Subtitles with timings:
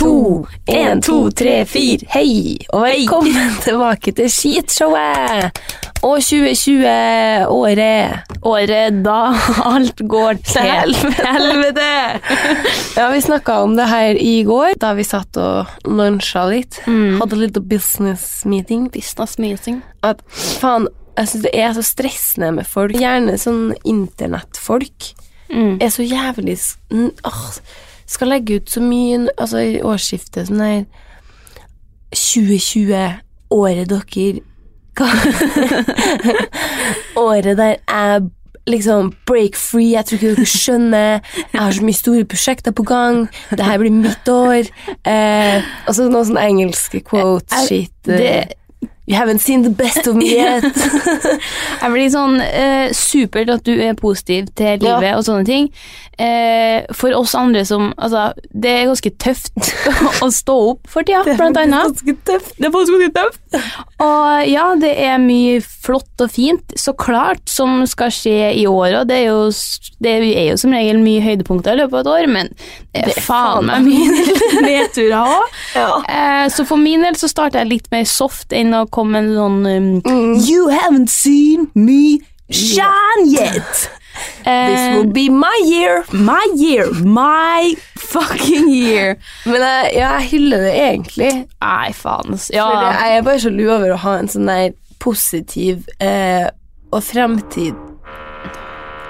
[0.00, 2.06] to, en, to, tre, fire.
[2.14, 5.60] Hei, og velkommen tilbake til Skitshowet!
[6.00, 6.86] Og 2020,
[7.52, 8.36] året.
[8.48, 9.18] Året da
[9.68, 10.64] alt går til
[11.20, 11.90] helvete.
[12.98, 16.80] ja, vi snakka om det her i går, da vi satt og lunsja litt.
[16.86, 18.88] Hadde litt business meeting.
[18.94, 19.82] Business meeting.
[20.06, 22.96] At faen, jeg syns det er så stressende med folk.
[22.96, 25.12] Gjerne sånn internettfolk.
[25.52, 26.56] Er så jævlig
[27.26, 27.46] åh,
[28.10, 30.84] Skal legge ut så mye Altså, i årsskiftet sånn der
[32.10, 33.20] 2020,
[33.54, 34.40] året dere
[37.16, 38.22] Året der jeg
[38.70, 39.92] liksom break free.
[39.94, 41.20] Jeg tror ikke dere skjønner.
[41.52, 43.22] Jeg har så mye store prosjekter på gang.
[43.50, 44.68] Det her blir mitt år.
[45.08, 47.92] Eh, og så noe sånn engelske quote-shit.
[48.06, 48.54] det-
[49.10, 50.62] You haven't seen the best of me yet.
[51.82, 55.16] Jeg blir sånn eh, supert at du er positiv til livet Ja.
[55.18, 55.66] og sånne ting.
[56.20, 59.70] Eh, for oss andre som Altså, det er ganske tøft
[60.24, 62.04] å stå opp for tida, blant annet.
[62.06, 63.42] Det er faktisk ganske tøft.
[64.00, 69.00] Og ja, det er mye flott og fint, så klart, som skal skje i år,
[69.00, 69.50] og det er
[70.00, 72.52] det er jo som regel mye høydepunkter i løpet av et år, men
[72.94, 74.26] det er, faen meg mye
[74.68, 75.56] nedturer òg.
[76.10, 79.30] Eh, så for min del så starter jeg litt mer soft enn å komme med
[79.30, 83.88] en sånn um, You haven't seen me shine yet.
[84.44, 86.04] This will be my year.
[86.12, 86.90] my year.
[87.04, 87.74] My
[88.12, 89.16] fucking year.
[89.46, 91.30] Men jeg, ja, jeg hyller det egentlig.
[91.62, 92.34] Nei, faen.
[92.36, 92.66] For Ja.
[93.00, 96.48] jeg er bare så sjalu over å ha en sånn der positiv eh,
[96.92, 97.78] og fremtid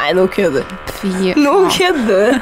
[0.00, 1.16] Nei, nå kødder du.
[1.36, 2.38] Nå kødder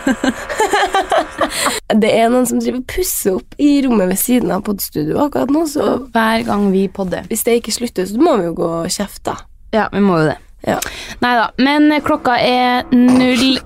[2.02, 5.64] det er noen som driver pusser opp i rommet ved siden av podstudioet akkurat nå,
[5.66, 7.26] så Hver gang vi podder.
[7.26, 9.34] hvis det ikke slutter, så må vi jo gå og kjefte.
[9.74, 10.36] Ja, vi må jo det.
[10.68, 10.78] Ja.
[11.24, 13.58] Nei da, men klokka er null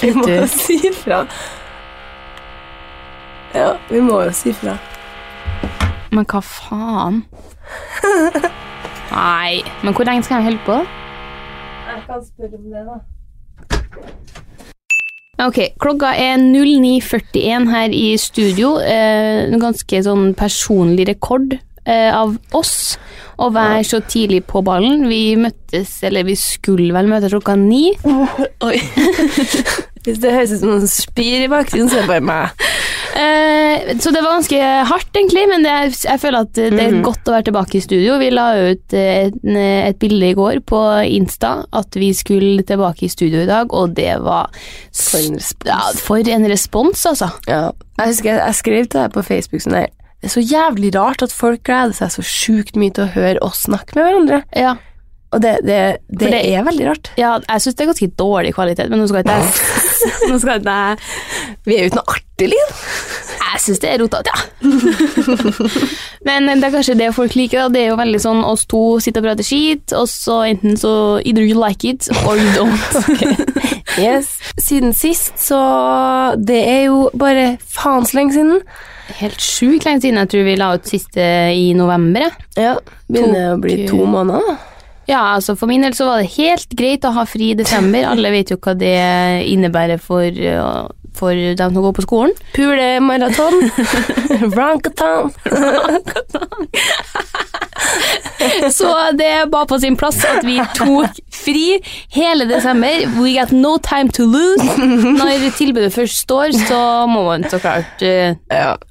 [0.00, 1.22] Vi må jo si fra.
[3.54, 4.78] Ja, vi må jo si fra.
[6.12, 7.22] Men hva faen?
[9.12, 10.78] Nei, men hvor lenge skal jeg holde på?
[11.88, 13.00] Jeg kan spørre om det, da.
[15.42, 18.76] Ok, klokka er 09.41 her i studio.
[18.78, 21.56] Eh, en ganske sånn personlig rekord
[21.88, 22.96] av oss
[23.42, 25.06] å være så tidlig på ballen.
[25.10, 27.90] Vi møttes, eller vi skulle vel møte klokka ni.
[28.66, 28.76] Oi.
[30.02, 32.64] Hvis det høres ut som noen spyr i bakgrunnen, så er det bare meg.
[33.12, 37.28] Eh, så det var ganske hardt, egentlig, men det jeg føler at det er godt
[37.28, 38.16] å være tilbake i studio.
[38.18, 43.06] Vi la ut eh, et, et bilde i går på Insta at vi skulle tilbake
[43.06, 44.50] i studio i dag, og det var
[44.90, 45.70] For en respons.
[45.70, 47.30] Ja, for en respons, altså.
[47.46, 47.68] Ja.
[48.00, 49.90] Jeg husker jeg, jeg skrev til deg på Facebook sånn der
[50.22, 53.42] Det er så jævlig rart at folk gleder seg så sjukt mye til å høre
[53.42, 54.42] oss snakke med hverandre.
[54.54, 54.76] Ja,
[55.32, 55.78] Og det, det,
[56.12, 57.08] det, det- er veldig rart.
[57.18, 59.48] ja jeg syns det er ganske dårlig kvalitet, men nå skal ikke jeg
[60.30, 60.98] Nå skal ikke jeg
[61.66, 62.74] Vi er jo ikke noe artig, Linn.
[63.52, 64.38] Jeg syns det er rotete, ja.
[66.28, 67.64] Men det er kanskje det folk liker.
[67.64, 70.78] da Det er jo veldig sånn oss to sitter og prater skit, og så enten
[70.80, 70.92] så
[71.24, 73.50] either you like it or you don't.
[74.00, 74.38] Yes.
[74.56, 75.58] Siden sist, så
[76.40, 78.62] Det er jo bare faen så lenge siden.
[79.18, 80.20] Helt sjukt lenge siden.
[80.22, 81.24] Jeg tror vi la ut siste
[81.56, 82.28] i november.
[82.56, 82.76] Ja,
[83.12, 84.46] Begynner å bli to måneder.
[84.52, 84.56] da.
[85.10, 88.06] Ja, altså For min del så var det helt greit å ha fri i desember.
[88.06, 88.94] Alle vet jo hva det
[89.50, 90.30] innebærer for
[91.12, 92.30] for dem som går på skolen.
[92.54, 93.58] Pulemaraton.
[94.56, 95.28] Rankaton.
[98.72, 101.78] Så det var på sin plass at vi tok fri
[102.14, 103.06] hele desember.
[103.18, 104.62] We got no time to lose.
[105.18, 106.80] Når tilbudet først står, så
[107.10, 108.34] må man så klart uh,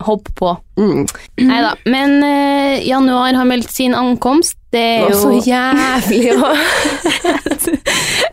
[0.06, 0.50] hoppe på.
[0.80, 1.06] Mm.
[1.48, 1.72] Nei da.
[1.86, 4.58] Men uh, januar har meldt sin ankomst.
[4.72, 6.32] Det er jo så jævlig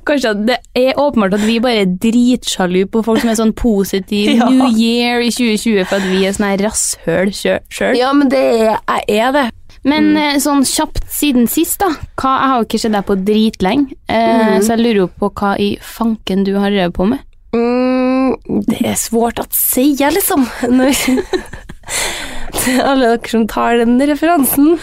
[0.06, 3.50] Kanskje at det er åpenbart at vi bare er dritsjalu på folk som er sånn
[3.58, 4.46] positiv Ja.
[4.46, 7.98] New Year i 2020 for at vi er sånn rasshøl sjøl.
[7.98, 9.48] Ja, men det er, jeg er det.
[9.86, 10.40] Men mm.
[10.42, 11.92] sånn kjapt siden sist, da.
[12.18, 15.30] Hva, jeg har jo ikke sett deg på dritlenge, eh, så jeg lurer jo på
[15.38, 17.24] hva i fanken du har drevet på med.
[17.56, 18.34] Mm,
[18.68, 20.44] det er svårt å si, liksom.
[22.58, 24.78] Til alle dere som tar den referansen.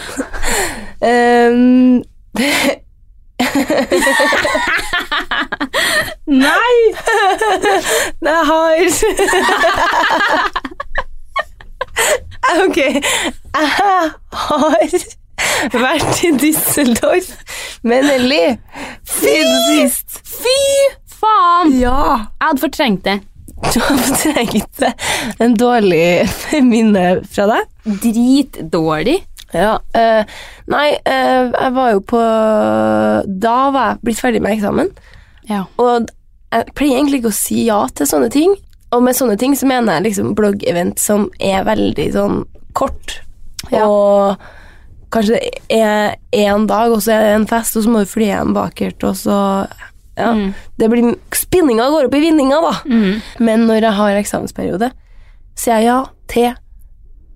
[1.02, 2.02] Um,
[6.26, 6.76] Nei!
[8.24, 8.76] Det har
[12.66, 12.78] Ok,
[13.56, 17.32] jeg har vært i Düsseldorf
[17.88, 18.42] med Nelly
[19.08, 20.20] siden sist.
[20.26, 20.58] Fy
[21.20, 21.76] faen!
[21.80, 22.02] Ja!
[22.40, 23.20] Jeg hadde fortrengt det.
[23.72, 24.92] Du har fortrengt det.
[25.40, 26.28] en dårlig
[26.66, 27.72] minne fra deg?
[28.04, 29.22] Dritdårlig.
[29.56, 29.78] Ja.
[29.96, 30.38] Uh,
[30.72, 32.20] nei, uh, jeg var jo på
[33.46, 34.90] Da var jeg blitt ferdig med eksamen,
[35.48, 35.62] Ja.
[35.80, 36.10] og
[36.52, 38.56] jeg pleier egentlig ikke å si ja til sånne ting.
[38.96, 42.44] Og med sånne ting så mener jeg liksom bloggevent som er veldig sånn
[42.76, 43.20] kort,
[43.72, 43.86] Ja.
[43.88, 44.36] og
[45.12, 48.10] kanskje det er én dag, og så er det en fest, og så må du
[48.12, 49.68] fly hjem bakert, og så
[50.18, 50.54] ja, Mm.
[50.80, 52.72] det blir Spinninga går opp i vinninga, da.
[53.40, 54.92] Men når jeg har eksamensperiode,
[55.56, 56.54] sier jeg ja til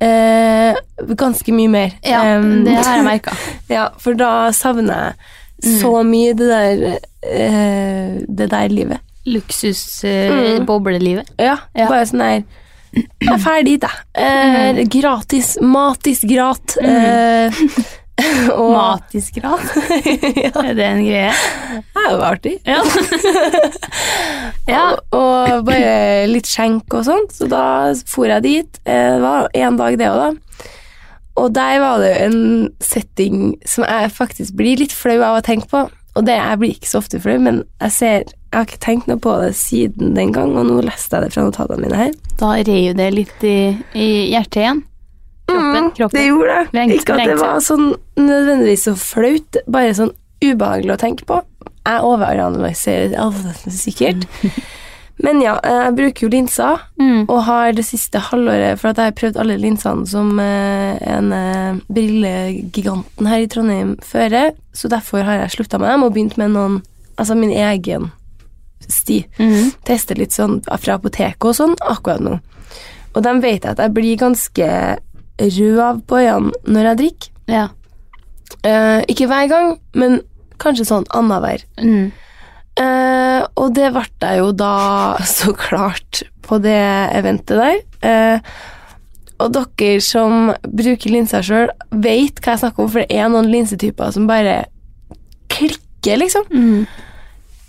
[0.01, 0.73] eh,
[1.15, 1.91] ganske mye mer.
[2.07, 3.31] Ja, um, det har jeg merka.
[3.69, 5.13] ja, for da savner
[5.59, 8.97] jeg så mye det der eh, Det der livet.
[9.27, 11.27] Luksusboblelivet.
[11.37, 11.43] Eh, mm.
[11.45, 11.87] Ja, Ja.
[11.89, 12.43] bare sånn der
[12.93, 14.03] Jeg er ferdig, jeg.
[14.17, 15.55] Eh, gratis.
[15.61, 16.77] Matis grat.
[16.81, 17.59] Eh,
[18.59, 19.63] og Matisgrad.
[20.65, 21.33] Er det en greie?
[21.69, 22.55] Det er jo artig.
[22.67, 22.81] Ja.
[24.73, 24.85] ja.
[25.11, 27.63] Og, og bare litt skjenk og sånt, så da
[28.09, 28.81] for jeg dit.
[28.85, 30.65] Eh, Det var en dag det òg, da.
[31.39, 32.41] Og der var det en
[32.83, 35.85] setting som jeg faktisk blir litt flau av å tenke på.
[36.17, 39.09] Og det, jeg blir ikke så ofte flau, men jeg ser Jeg har ikke tenkt
[39.09, 42.15] noe på det siden den gang, og nå leste jeg det fra notatene mine her.
[42.39, 43.57] Da reiv det litt i,
[43.93, 44.81] i hjertet igjen.
[45.49, 45.83] Kroppen.
[45.85, 46.17] Mm, kroppen.
[46.17, 46.73] Det gjorde det.
[46.77, 50.11] Lengt, ikke at det var sånn nødvendigvis så flaut, bare sånn
[50.41, 51.39] ubehagelig å tenke på.
[51.85, 54.25] Jeg overanalyserer alt sikkert.
[55.23, 57.25] Men ja, jeg bruker jo linser, Mm.
[57.29, 61.31] og har det siste halvåret For at jeg har prøvd alle linsene som eh, en
[61.35, 66.37] eh, brillegiganten her i Trondheim fører, så derfor har jeg slutta med dem og begynt
[66.39, 66.79] med noen
[67.19, 68.11] Altså min egen
[68.87, 69.25] sti.
[69.37, 69.73] Mhm.
[69.83, 72.37] Teste litt sånn fra apoteket og sånn akkurat nå.
[73.13, 74.69] Og de vet jeg at jeg blir ganske
[75.39, 77.29] rød av på øynene når jeg drikker.
[77.51, 77.65] Ja.
[78.63, 80.21] Eh, ikke hver gang, men
[80.63, 81.65] kanskje sånn annenhver.
[81.83, 82.11] Mm.
[82.79, 84.73] Eh, og det ble jeg jo da
[85.37, 86.81] så klart på det
[87.17, 87.79] eventet der.
[88.05, 88.53] Eh,
[89.39, 93.47] og dere som bruker linser sjøl, vet hva jeg snakker om, for det er noen
[93.51, 94.65] linsetyper som bare
[95.49, 96.49] klikker, liksom.
[96.51, 96.83] Mm.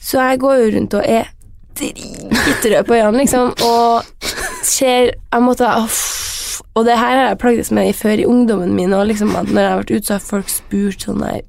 [0.03, 1.31] Så jeg går jo rundt og er
[1.79, 4.03] dritrød på øynene, liksom, og
[4.67, 6.01] ser Jeg måtte uff,
[6.75, 9.51] Og det her har jeg plagdes med i før i ungdommen min, og liksom at
[9.51, 11.41] når jeg har vært ute, så har folk spurt sånn der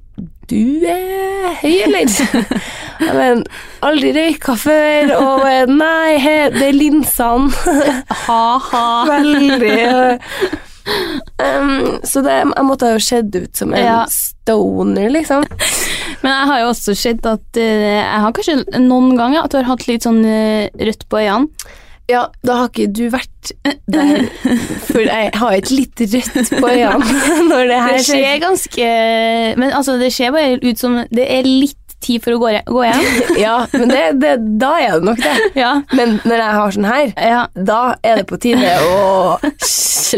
[0.50, 2.10] Du er høy, eller?
[3.02, 3.40] Jeg men,
[3.82, 7.48] aldri røyka før, og nei, he, det er linsene.
[8.26, 8.82] Ha-ha.
[9.08, 9.78] Veldig
[11.42, 14.00] um, Så det, jeg måtte jo sett ut som en Ja.
[14.10, 15.46] stoner, liksom.
[16.22, 19.58] Men jeg har jo også sett at uh, Jeg har kanskje noen ganger at du
[19.60, 21.48] har hatt litt sånn uh, rødt på øynene.
[22.10, 23.52] Ja, da har ikke du vært
[23.90, 24.24] der,
[24.88, 27.98] for jeg har et litt rødt på øynene når det her skjer.
[27.98, 28.88] Det skjer ganske
[29.62, 32.84] Men altså, det ser bare ut som det er litt tid for å gå, gå
[32.86, 33.04] hjem.
[33.44, 35.34] Ja, men det, det, da er det nok det.
[35.58, 35.72] Ja.
[35.94, 37.42] Men når jeg har sånn her, ja.
[37.54, 39.38] da er det på tide å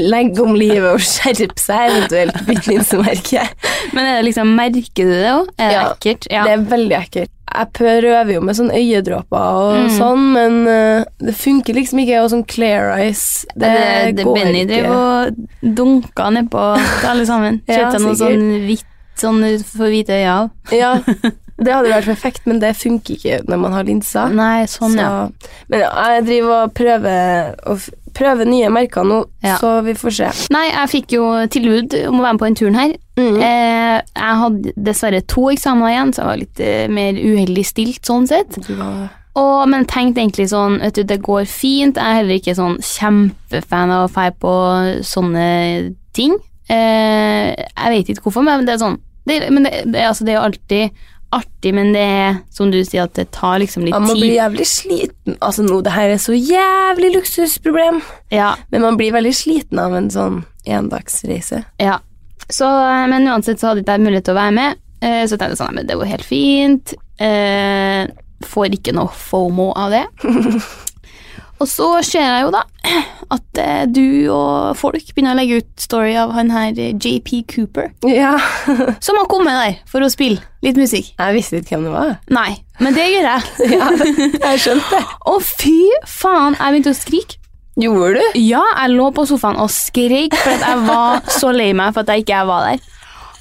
[0.00, 3.45] legge om livet og skjerpe seg, eventuelt bytte linsemerke.
[3.93, 5.53] Men er det liksom, merker du det òg?
[5.59, 6.31] Er det Ja, ekkelt?
[6.33, 6.47] Ja.
[6.49, 7.35] Det er veldig ekkelt.
[7.54, 9.90] Jeg prøver jo med sånn øyedråper og Mm.
[9.99, 12.23] sånn, men uh, det funker liksom ikke.
[12.25, 14.73] Og sånn clear eyes, det, det, det går Benny ikke.
[14.73, 16.64] drev og dunker nedpå
[17.00, 17.61] til alle sammen.
[17.70, 20.50] Ja, noe sånn hvitt sånn for hvite øyne av.
[20.75, 20.96] Ja,
[21.64, 24.32] det hadde vært perfekt, men det funker ikke når man har linser.
[24.34, 25.28] Nei, sånn, ja.
[25.70, 29.56] Men jeg driver og prøver, f- prøver nye merker nå, Ja.
[29.61, 30.28] så vi får se.
[30.54, 32.94] Nei, jeg fikk jo tilbud om å være med på den turen her.
[33.18, 33.37] Mm.
[33.42, 38.02] Eh, jeg hadde dessverre to eksamener igjen, så jeg var litt eh, mer uheldig stilt
[38.09, 38.59] sånn sett.
[39.35, 41.97] Og, men tenkte egentlig sånn Vet du, det går fint.
[41.99, 44.52] Jeg er heller ikke sånn kjempefan av å feire på
[45.02, 45.49] sånne
[46.14, 46.37] ting.
[46.71, 50.35] Eh, jeg vet ikke hvorfor, men det er sånn det, Men det, det, altså, det
[50.35, 51.02] er jo alltid
[51.35, 54.23] artig, men det er som du sier, at det tar liksom litt Man må tid.
[54.25, 55.37] bli jævlig sliten.
[55.45, 58.00] Altså nå, det her er så jævlig luksusproblem.
[58.35, 61.64] Ja, Men man blir veldig sliten av en sånn endagsreise.
[61.83, 61.99] Ja.
[62.49, 65.37] Så, eh, men uansett så hadde ikke jeg mulighet til å være med, eh, så
[65.38, 66.95] tenkte jeg sånn, men det går helt fint.
[67.19, 68.07] Eh,
[68.45, 70.05] får ikke noe FOMO av det.
[71.62, 72.62] og så ser jeg jo da
[73.32, 77.30] at eh, du og folk begynner å legge ut story av han her eh, JP
[77.54, 78.34] Cooper, Ja.
[79.04, 81.12] som har kommet der for å spille litt musikk.
[81.18, 82.12] Jeg visste ikke hvem det var.
[82.34, 82.50] Nei,
[82.84, 83.40] men det gjør jeg.
[83.78, 83.88] Ja,
[84.50, 85.16] jeg skjønte det.
[85.30, 85.78] Å fy
[86.11, 87.40] faen, jeg begynte å skrike.
[87.80, 88.37] Gjorde du?
[88.38, 92.04] Ja, jeg lå på sofaen og skrek for at jeg var så lei meg for
[92.04, 92.84] at jeg ikke var der.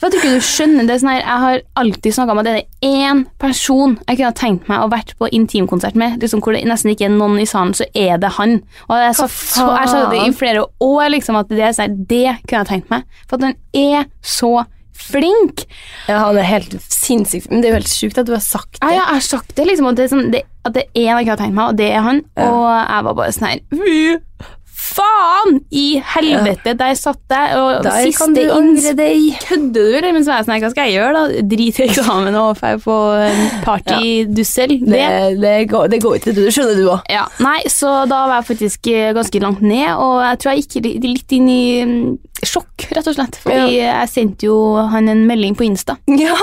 [0.03, 2.88] For du ikke skjønner det sånn her, Jeg har alltid snakka om at det er
[2.89, 6.65] én person jeg kunne ha tenkt meg å vært på intimkonsert med, liksom hvor det
[6.67, 8.57] nesten ikke er noen i salen, så er det han.
[8.89, 12.25] Og jeg sa, så, jeg det i flere år liksom, at det, sånn her, det
[12.43, 13.05] kunne jeg tenkt meg.
[13.29, 14.51] For at han er så
[15.03, 15.63] flink.
[16.10, 18.75] Ja, han er helt sinnssykt Men det er jo helt sjukt at du har sagt
[18.75, 18.91] det.
[18.91, 21.15] ja, jeg har sagt det, liksom, at det er, sånn, det, at det er en
[21.15, 22.22] jeg ikke har tenkt meg, og det er han.
[22.43, 24.51] Og jeg var bare sånn her Fy
[24.84, 26.74] faen i helvete!
[26.80, 29.38] Der satt jeg, og Der siste angre deg.
[29.48, 31.44] Kødder du, mens jeg er sånn, hva skal jeg gjøre, da?
[31.54, 32.98] Drite i eksamen og dra på
[33.63, 34.75] partydussel?
[34.84, 35.40] Det, Det.
[35.42, 37.08] det, går, det går ikke, det skjønner du òg.
[37.13, 40.66] Ja, nei, så da var jeg faktisk eh, ganske langt ned, og jeg tror jeg
[40.68, 41.98] gikk litt inn i mm,
[42.44, 43.40] sjokk, rett og slett.
[43.44, 44.58] Fordi jeg sendte jo
[44.92, 45.98] han en melding på Insta.
[46.24, 46.36] Ja,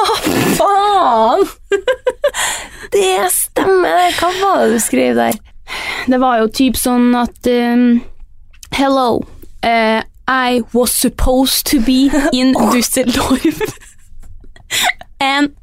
[0.58, 1.46] faen!
[2.94, 4.08] Det stemmer.
[4.18, 5.36] Hva var det du skrev der?
[6.10, 8.00] Det var jo typ sånn at um,
[8.72, 9.24] Hello.
[9.62, 13.60] Uh, I was supposed to be in Düsseldorf.
[15.18, 15.56] And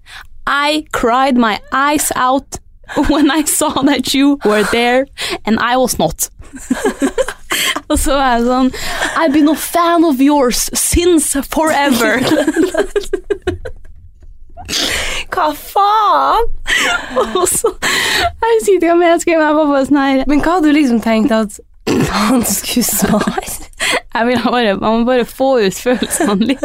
[0.45, 2.59] I cried my eyes out
[3.09, 5.07] when I saw that you were there,
[5.45, 6.29] and I was not.
[7.89, 8.69] Og så er jeg sånn
[9.15, 12.19] I've been a fan of yours since forever.
[15.31, 16.49] Hva faen?
[17.35, 20.57] Og så Jeg husker ikke hva jeg skrev, jeg var bare sånn her Men hva
[20.57, 21.59] hadde du liksom tenkt at
[22.11, 23.53] han skulle svare?
[24.17, 26.63] Jeg vil bare, man må bare få ut følelsene litt.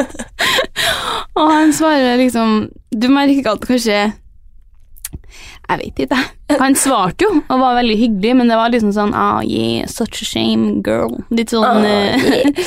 [1.37, 3.99] Og han svarer liksom Du merker at kanskje
[5.69, 6.59] Jeg vet ikke, jeg.
[6.61, 10.21] Han svarte jo og var veldig hyggelig, men det var liksom sånn ah, yeah, such
[10.21, 11.15] a shame, girl.
[11.33, 12.61] Litt sånn oh, yeah.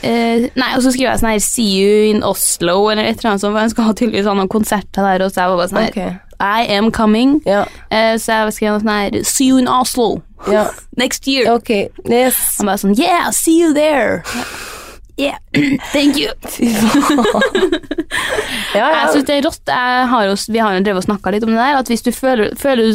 [0.00, 3.34] Uh, Nei, og så skriver jeg sånn her See you in Oslo, eller et eller
[3.34, 5.60] annet sånt, for han skal ha tydeligvis ha noen konserter der, og så jeg var
[5.60, 6.29] bare sånn her Ok.
[6.40, 7.38] I am coming.
[7.46, 7.64] Ja.
[7.90, 10.66] Eh, så jeg skrev noe sånn her See you in Oslo ja.
[11.02, 11.50] next year.
[11.52, 11.70] Ok.
[12.08, 12.40] Yes.
[12.58, 14.22] Han bare sånn Yeah, see you there.
[15.20, 15.36] Yeah,
[15.92, 16.32] thank you.
[18.74, 19.70] Ja, Jeg syns det er rått.
[20.10, 21.78] Har jo, vi har jo drevet og snakka litt om det der.
[21.80, 22.94] At hvis du føler, føler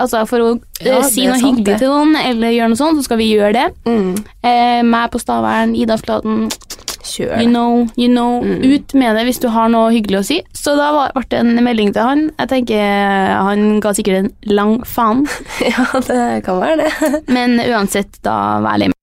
[0.00, 0.48] Altså For å
[0.80, 1.78] eh, Ja, si noe sant, hyggelig det.
[1.82, 3.66] til noen, eller gjøre noe sånt, så skal vi gjøre det.
[3.86, 4.14] Mm.
[4.50, 6.48] Eh, meg på Stavern, Ida Flaten,
[7.04, 7.40] Kjør.
[7.40, 8.40] you know, you know.
[8.44, 8.62] Mm.
[8.74, 10.38] Ut med det hvis du har noe hyggelig å si.
[10.56, 12.22] Så da ble det en melding til han.
[12.38, 15.26] Jeg tenker Han ga sikkert en lang faen,
[15.72, 17.12] Ja, det kan være det.
[17.36, 18.96] men uansett, da vær litt lei meg.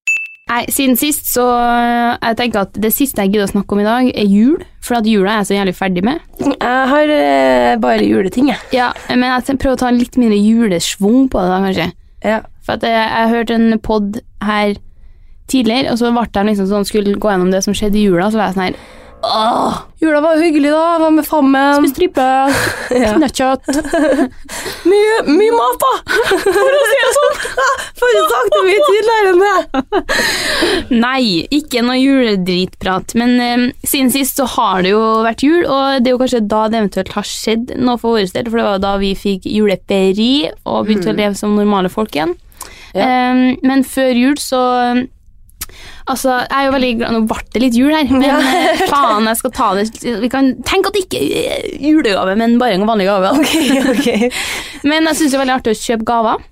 [0.47, 3.87] Nei, Siden sist så jeg tenker at det siste jeg gidder å snakke om i
[3.87, 4.61] dag, er jul.
[4.79, 6.21] For at jula er jeg så jævlig ferdig med.
[6.39, 8.59] Jeg har uh, bare juleting, jeg.
[8.71, 11.87] Ja, men jeg prøver å ta litt mindre julesvung på det da, kanskje.
[12.23, 12.37] Ja.
[12.63, 14.77] For at jeg, jeg hørte en pod her
[15.47, 18.29] tidligere, og så ble jeg liksom sånn, skulle gå gjennom det som skjedde i jula,
[18.31, 18.79] så var jeg sånn her
[19.27, 20.81] Åh, Jula var hyggelig, da.
[20.93, 21.79] Hva var med fammen.
[21.81, 22.25] spiste ribbe,
[23.01, 23.15] Ja.
[23.17, 23.65] knøttkjøtt
[24.91, 25.93] Mye, mye mat, da!
[26.43, 27.39] For å si det sånn.
[27.97, 30.03] For å snakke det mye tidligere enn det.
[31.01, 33.15] Nei, ikke noe juledritprat.
[33.17, 36.43] Men eh, siden sist så har det jo vært jul, og det er jo kanskje
[36.53, 39.49] da det eventuelt har skjedd noe for vår del, for det var da vi fikk
[39.49, 42.37] juleperi og begynte å leve som normale folk igjen.
[42.93, 43.01] Ja.
[43.01, 44.61] Eh, men før jul så
[46.07, 48.37] Altså, jeg er jo veldig glad Nå ble det litt jul her, men Ja.
[48.39, 49.87] eh, faen, jeg skal ta det
[50.23, 53.33] Vi kan tenke at det ikke er julegave, men bare en vanlig gave.
[53.39, 53.53] Ok,
[53.97, 54.31] okay.
[54.87, 56.43] Men jeg syns det er veldig artig å kjøpe gaver,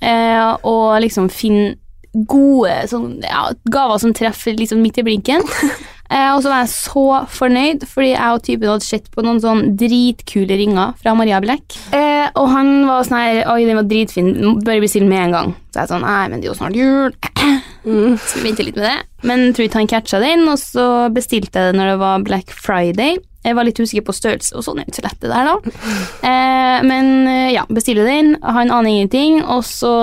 [0.00, 1.74] eh, og liksom finne
[2.28, 5.42] gode sånn, ja, gaver som treffer liksom midt i blinken.
[6.12, 9.38] Eh, og så var jeg så fornøyd, fordi jeg og typen hadde sett på noen
[9.40, 11.72] sånn dritkule ringer fra Maria Black.
[11.96, 14.28] Eh, og han var sånn her Oi, den var dritfin,
[14.60, 15.54] bør bestille med en gang.
[15.72, 17.16] Så jeg sånn Nei, men det er jo snart jul.
[17.82, 19.26] Så vi venter litt med det.
[19.26, 22.24] Men jeg tror ikke han catcha den, og så bestilte jeg det når det var
[22.26, 23.18] Black Friday.
[23.42, 25.76] Jeg var litt usikker på størrelse, og sånn er ikke så lett det der, da.
[26.32, 28.36] Eh, men eh, ja, bestiller den.
[28.42, 29.94] Han aner ingenting, og så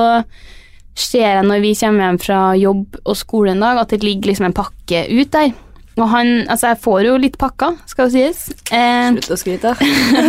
[0.99, 4.31] ser jeg når vi kommer hjem fra jobb og skole en dag, at det ligger
[4.31, 5.53] liksom en pakke ut der.
[5.99, 8.71] Og han, altså jeg får jo litt pakker, skal det sies.
[8.71, 9.73] Eh, Slutt å skryte.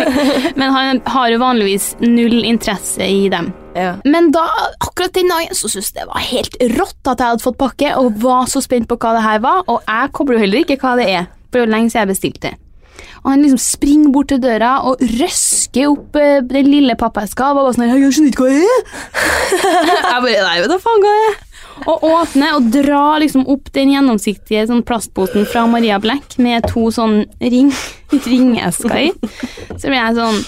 [0.59, 3.53] men han har jo vanligvis null interesse i dem.
[3.77, 3.93] Ja.
[4.05, 4.47] Men da,
[4.83, 7.93] akkurat den dagen så syntes jeg det var helt rått at jeg hadde fått pakke,
[8.01, 10.81] og var så spent på hva det her var, og jeg kobler jo heller ikke
[10.83, 12.57] hva det er, for det var lenge siden jeg bestilte.
[13.21, 17.61] Og han liksom springer bort til døra og røsker opp eh, den lille pappeska og
[17.61, 18.83] bare sånn «Hei, Jeg skjønner ikke hva det er!
[20.15, 21.39] jeg bare Nei, vet da faen hva det er.
[21.89, 26.89] Og åpner og drar liksom opp den gjennomsiktige sånn plastposen fra Maria Black med to
[26.93, 27.71] sånn ring,
[28.31, 29.07] ringesker i.
[29.77, 30.43] Så blir jeg sånn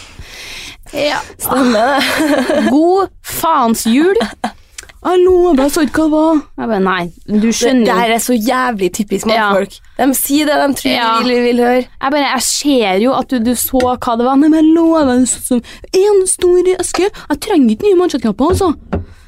[0.92, 2.70] Ja, Stemmer det.
[2.74, 4.16] God faens jul.
[5.02, 6.42] Jeg bare sa ikke hva det var.
[6.60, 9.48] Jeg bare, nei, du skjønner det der her er så jævlig typisk Ja.
[9.50, 9.78] mannfolk.
[9.98, 11.08] De sier det de tror Ja.
[11.18, 11.80] vi vil, vil høre.
[11.88, 14.36] Jeg bare, jeg ser jo at du, du så hva det var.
[14.38, 15.62] Nei, men jeg lover, er sånn som
[16.04, 17.08] en stor eske.
[17.10, 18.70] Jeg trenger ikke nye mansjettknapper, altså.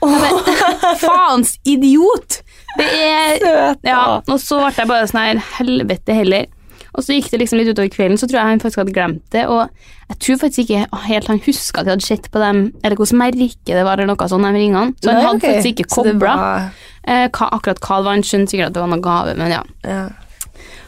[0.04, 0.14] Oh.
[0.20, 2.42] bare, Faens idiot!
[2.78, 6.46] Det er Søt, Ja, og så ble jeg bare sånn her, helvete heller.
[6.94, 9.22] Og så gikk det liksom litt utover kvelden, så tror jeg han faktisk hadde glemt
[9.34, 9.44] det.
[9.50, 9.66] Og
[10.12, 13.18] jeg tror faktisk ikke helt han huska at jeg hadde sett på dem, eller hvilket
[13.18, 14.92] merke det var, eller noe sånt, de ringene.
[15.02, 15.56] Så han Nei, hadde okay.
[15.56, 16.68] faktisk ikke kobla var-
[17.02, 18.12] eh, akkurat hva det var.
[18.12, 19.62] Han skjønte sikkert at det var noe gave, men ja.
[19.82, 20.04] Ja.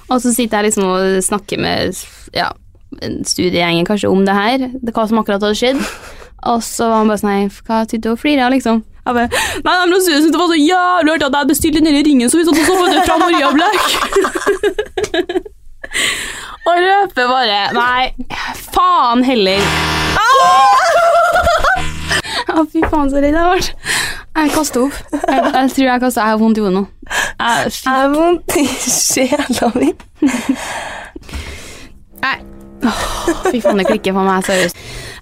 [0.06, 1.98] Og så sitter jeg liksom og snakker med
[2.36, 2.52] ja,
[3.26, 5.82] studiegjengen kanskje om det her, det, hva som akkurat hadde skjedd.
[6.46, 8.84] Og så var han bare sånn Nei, hva sitter du og flirer av, liksom?
[9.06, 9.28] Jeg bare
[9.66, 12.30] Nei, nei, jeg syntes det var så jævlig artig at jeg bestilte den der ringen,
[12.30, 13.82] så vi satt og så på det fra Maria Black.
[16.66, 18.08] og røper bare Nei,
[18.74, 19.62] faen heller.
[22.56, 23.94] Å, fy faen, så redd jeg ble.
[24.36, 24.96] Jeg kaster opp.
[25.12, 26.82] Jeg, jeg tror jeg kaster Jeg har vondt i hodet nå.
[27.10, 29.90] Jeg, har vondt i sjela mi.
[32.24, 32.36] Nei.
[32.86, 33.02] Oh,
[33.50, 34.76] Fy faen, det klikker for meg, seriøst.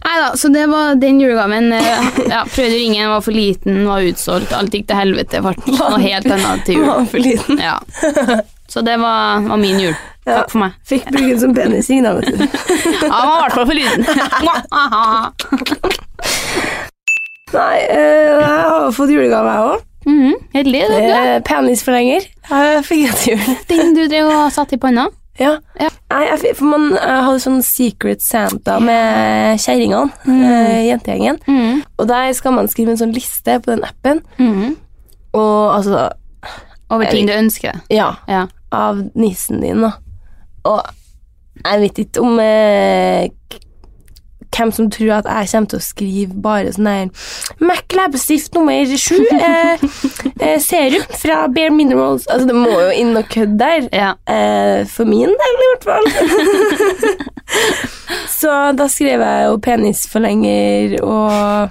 [0.04, 1.70] Nei da, så det var den julegaven.
[1.72, 5.40] Eh, Ja, prøvde ringen, var for liten, var utsolgt, alt gikk til helvete.
[5.44, 6.88] Ble noe helt annet til jul.
[6.90, 7.62] Var for liten.
[7.62, 7.78] Ja.
[8.74, 9.94] Så det var, var min jul.
[10.26, 10.40] Ja.
[10.40, 10.72] Takk for meg.
[10.88, 12.36] Fikk bruke den som penisring, da, vet du.
[13.04, 14.02] Ja, den var i hvert fall for liten.
[17.54, 19.82] Nei, øh, jeg har fått julegave, jeg òg.
[20.04, 20.96] Mhm, Heldig, det.
[21.00, 21.10] du.
[21.16, 22.24] Eh, Penisforlenger.
[22.84, 23.44] Fikk jeg til jul.
[23.70, 25.06] Den du drev og satte i panna.
[25.40, 25.54] Ja.
[25.80, 25.88] Ja.
[26.12, 31.38] Nei, for man hadde sånn Secret Santa med kjerringene, eh, jentegjengen.
[31.46, 31.80] Mm.
[31.98, 34.20] Og der skal man skrive en sånn liste på den appen.
[34.38, 34.74] Mm.
[35.34, 36.08] Og altså
[36.92, 37.80] Over ting du ønsker.
[37.90, 38.44] Ja, Ja.
[38.74, 39.94] Av nissen din, da.
[40.68, 40.82] Og
[41.64, 43.28] jeg vet ikke om eh,
[44.54, 47.08] hvem som tror at jeg kommer til å skrive bare sånn her
[47.64, 49.18] Mac leppestift nummer sju.
[49.44, 49.82] Eh,
[50.40, 52.26] eh, serum fra Bare Minerals.
[52.30, 53.86] Altså, det må jo inn og kødde der.
[53.94, 54.10] Ja.
[54.30, 56.06] Eh, for min del, i hvert fall.
[58.38, 61.70] Så da skrev jeg jo penisforlenger og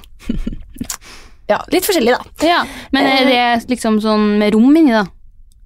[1.49, 2.47] Ja, litt forskjellig, da.
[2.47, 2.61] ja.
[2.95, 5.05] Men er det liksom sånn med rom inni, da?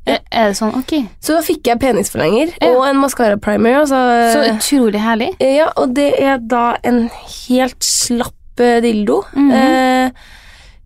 [0.07, 0.93] Er, er det sånn, ok.
[1.19, 2.71] Så da fikk jeg penisforlenger Ja.
[2.71, 3.81] og en mascara primer.
[3.81, 3.99] Altså,
[4.33, 5.33] Så utrolig herlig.
[5.43, 7.09] Ja, og det er da en
[7.47, 9.51] helt slapp dildo dildo -hmm.
[9.53, 10.11] eh,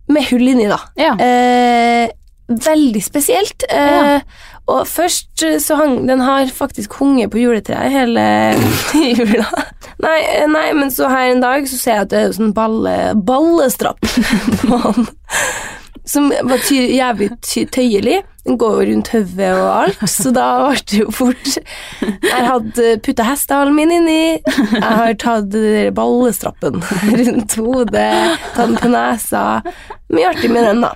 [0.08, 0.78] med hull inni, da.
[0.96, 1.14] Ja.
[1.16, 2.08] Eh,
[2.48, 3.64] veldig spesielt.
[3.70, 4.20] Eh, Ja.
[4.66, 8.54] Og først eh, så hang Den har faktisk hunget på juletreet hele
[9.18, 9.46] jula.
[9.98, 12.52] Nei, eh, nei, men så her en dag så ser jeg at det er sånn
[12.54, 13.98] balle, ballestrapp
[14.62, 15.06] på han.
[16.04, 17.30] Som var jævlig
[17.70, 18.22] tøyelig.
[18.42, 21.50] Den går rundt hodet og alt, så da ble det jo fort
[22.02, 25.54] Jeg hadde putta hestehalen min inni, jeg har tatt
[25.94, 26.80] ballestrappen
[27.20, 28.16] rundt hodet,
[28.56, 29.44] tatt den på nesa.
[30.10, 30.90] Mye artig med den, da.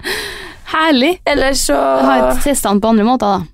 [0.72, 1.20] Herlig.
[1.24, 3.52] Eller så har testa den på andre måter, da.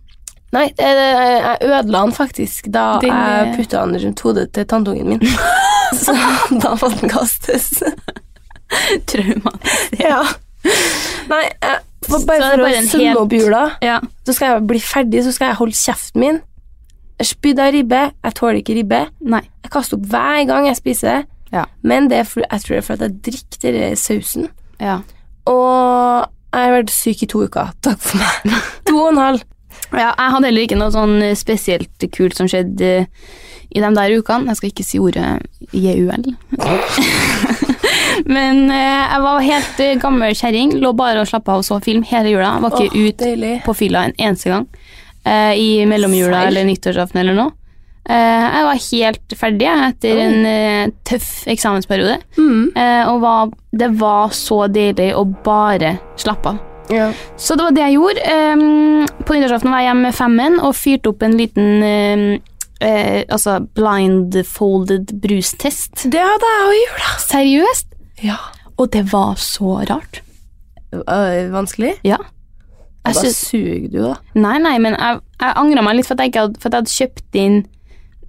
[0.52, 3.12] Nei, jeg ødela den faktisk da Din...
[3.12, 5.22] jeg eh, putta den rundt hodet til tanteungen min.
[6.02, 6.12] Så
[6.60, 7.70] da måtte den kastes.
[9.08, 10.00] Traumatisk.
[10.00, 10.20] Ja.
[10.64, 14.00] Nei, jeg, for bare for bare å helt- opp jula, Ja.
[14.26, 16.40] så skal jeg bli ferdig, så skal jeg holde kjeften min.
[17.20, 19.00] Jeg spydde av ribbe, jeg tåler ikke ribbe.
[19.20, 19.42] Nei.
[19.62, 21.26] Jeg kaster opp hver gang jeg spiser det.
[21.52, 21.64] Ja.
[21.82, 24.48] Men det er for, jeg tror det er for at jeg drikker den sausen.
[24.80, 24.96] Ja.
[25.46, 27.72] Og jeg har vært syk i to uker.
[27.82, 28.56] Takk for meg.
[28.88, 29.42] To og en halv.
[29.92, 30.10] ja.
[30.18, 33.06] Jeg hadde heller ikke noe sånn spesielt kult som skjedde eh,
[33.72, 34.46] i de der ukene.
[34.50, 36.34] Jeg skal ikke si ordet JUL.
[38.26, 40.76] Men eh, jeg var helt eh, gammel kjerring.
[40.82, 42.54] Lå bare og slappa av og så film hele jula.
[42.62, 43.54] Var ikke oh, ut deilig.
[43.66, 44.68] på fylla en eneste gang.
[45.24, 46.50] Eh, I mellomjula Seil.
[46.50, 47.56] eller nyttårsaften eller noe.
[48.02, 50.22] Jeg var helt ferdig etter Oi.
[50.26, 52.16] en tøff eksamensperiode.
[52.34, 52.72] Mm.
[53.12, 56.58] Og var, det var så deilig å bare slappe av.
[56.90, 57.06] Ja.
[57.38, 58.42] Så det var det jeg gjorde.
[59.22, 61.86] På nyttårsaften var jeg hjemme med femmen og fyrte opp en liten
[62.82, 66.02] altså blindfolded brustest.
[66.02, 67.14] Det hadde jeg òg i jula.
[67.28, 67.91] Seriøst?
[68.22, 68.38] Ja.
[68.78, 70.22] Og det var så rart.
[70.92, 71.96] Vanskelig?
[72.06, 72.18] Ja.
[73.02, 74.14] Jeg Da suger du, da.
[74.38, 76.82] nei, nei, men jeg, jeg angra meg litt for at jeg, hadde, for at jeg
[76.84, 77.56] hadde kjøpt inn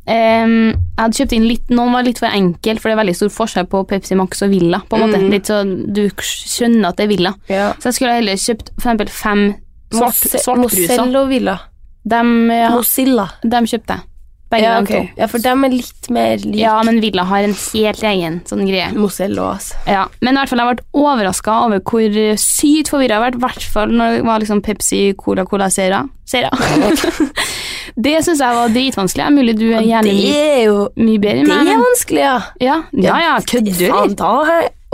[0.09, 3.15] um, jeg hadde kjøpt inn litt Noen var litt for enkel, for det er veldig
[3.19, 4.79] stor forskjell på Pepsi Max og Villa.
[4.89, 5.21] På en måte.
[5.29, 7.35] Litt så Du skjønner at det er Villa.
[7.51, 7.67] Ja.
[7.77, 9.45] Så jeg skulle heller kjøpt for eksempel fem
[9.93, 10.57] svart.
[10.63, 11.59] Mozell og Villa.
[12.03, 13.29] Dem, ja, Mozilla.
[13.45, 14.07] dem kjøpte jeg.
[14.53, 15.09] Begge Ja, okay.
[15.17, 16.59] ja, for dem er litt mer like.
[16.61, 18.91] Ja, men Villa har en helt egen sånn greie.
[18.95, 19.77] Mozell altså.
[19.89, 23.45] Ja, men i hvert fall jeg ble overraska over hvor sykt forvirra jeg ble, i
[23.47, 26.03] hvert fall når det var liksom Pepsi Cola Cola Sera.
[26.29, 26.49] Sera.
[28.05, 29.25] det syns jeg var dritvanskelig.
[29.25, 31.73] Det mulig du er gjerne Det mye, mye bedre Det enn meg.
[31.73, 32.37] er vanskelig, ja.
[32.63, 33.87] Ja, ja, ja kødder du,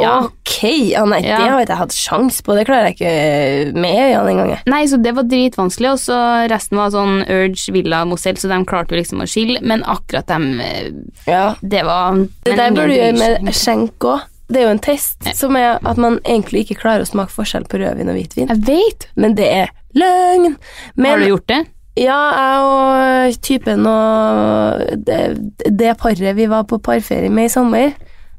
[0.01, 0.15] Ja.
[0.25, 0.57] Ok,
[0.91, 1.37] ja, nei, Ja.
[1.37, 2.55] det har ikke jeg hatt sjans på.
[2.57, 4.63] Det klarer jeg ikke med øynene engang.
[4.67, 6.17] Nei, så det var dritvanskelig, og så
[6.51, 10.27] resten var sånn Urge, Villa, Mozell, så de klarte jo liksom å skille, men akkurat
[10.27, 10.91] dem eh,
[11.27, 11.55] Ja.
[11.61, 14.21] Det var Det der burde du gjøre med skjenk òg.
[14.49, 17.67] Det er jo en test som er at man egentlig ikke klarer å smake forskjell
[17.69, 18.47] på rødvin og hvitvin.
[18.49, 19.07] Jeg vet!
[19.15, 20.55] Men det er løgn.
[20.95, 21.59] Men, Har du gjort det?
[21.99, 25.19] Ja, jeg og typen og det,
[25.77, 27.91] det paret vi var på parferie med i sommer,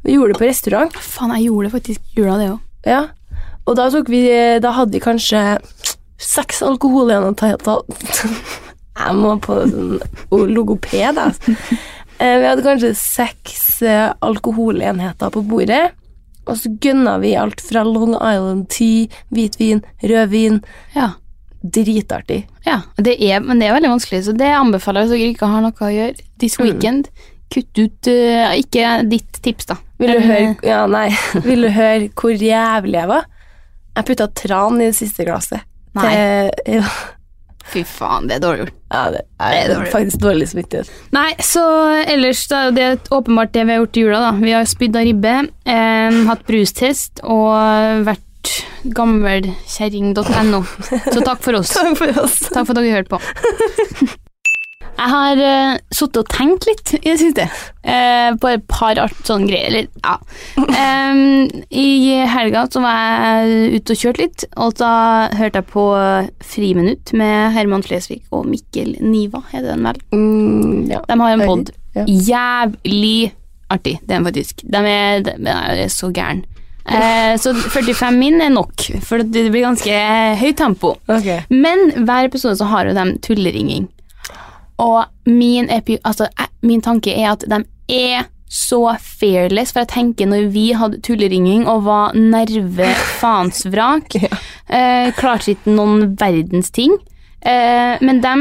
[0.04, 0.96] vi gjorde det på restaurant.
[0.96, 2.60] Faen, jeg gjorde det faktisk jula, det òg.
[2.88, 3.02] Ja.
[3.68, 4.22] Og da, tok vi,
[4.62, 5.42] da hadde vi kanskje
[6.20, 7.56] seks alkoholenheter
[9.00, 10.00] Jeg må på sånn
[10.52, 11.54] logoped, altså.
[12.20, 15.86] Eh, Vi hadde kanskje seks eh, alkoholenheter på bordet.
[16.44, 20.58] Og så gønna vi alt fra Long Island tea, hvitvin, rødvin.
[20.96, 21.12] Ja.
[21.60, 22.42] Dritartig.
[22.64, 25.50] Ja, det er, men det er veldig vanskelig, så det anbefaler jeg hvis dere ikke
[25.52, 27.08] har noe å gjøre this weekend.
[27.50, 29.76] Kutt ut uh, Ikke ditt tips, da.
[29.98, 31.08] Vil du høre Ja, nei.
[31.48, 33.24] Vil du høre hvor jævlig jeg var?
[33.96, 35.64] Jeg putta tran i det siste glasset.
[35.98, 36.12] Nei.
[36.14, 36.84] Til, ja,
[37.70, 38.76] Fy faen, det er dårlig gjort.
[38.94, 39.90] ja, det er, Det er dårlig.
[39.92, 40.88] faktisk dårlig smittighet.
[41.14, 41.64] Nei, så
[42.08, 44.30] ellers da, det er åpenbart det vi har gjort i jula, da.
[44.40, 45.34] Vi har spydd av ribbe,
[45.74, 48.54] eh, hatt brustest og vært
[48.96, 50.62] gammelkjerring.no.
[51.12, 51.74] Så takk for oss.
[51.76, 52.38] Takk for oss.
[52.48, 53.20] Takk for at dere hørte på.
[55.00, 59.16] Jeg har uh, sittet og tenkt litt i det siste uh, på et par art,
[59.24, 59.70] sånne greier.
[59.70, 60.18] Eller, ja.
[60.60, 61.48] Um,
[61.84, 64.92] I helga så var jeg ute og kjørte litt, og da
[65.40, 65.86] hørte jeg på
[66.52, 70.00] Friminutt med Herman Flesvig og Mikkel Niva, heter den vel.
[70.12, 71.02] Mm, ja.
[71.08, 71.72] De har en pod.
[71.96, 72.04] Ja.
[72.06, 73.32] Jævlig
[73.72, 74.64] artig, den faktisk.
[74.68, 76.44] De er, de er så gæren.
[76.90, 80.02] Eh, så 45 min er nok, for det blir ganske
[80.40, 80.94] høyt tempo.
[81.06, 81.42] Okay.
[81.52, 83.88] Men hver episode så har jo de tulleringing.
[84.80, 90.26] Og min, altså, eh, min tanke er at de er så fearless, for jeg tenker
[90.26, 94.30] når vi hadde tulleringing og var nervefansvrak ja.
[94.66, 96.96] eh, klarte ikke noen verdens ting.
[97.40, 98.34] Eh, men de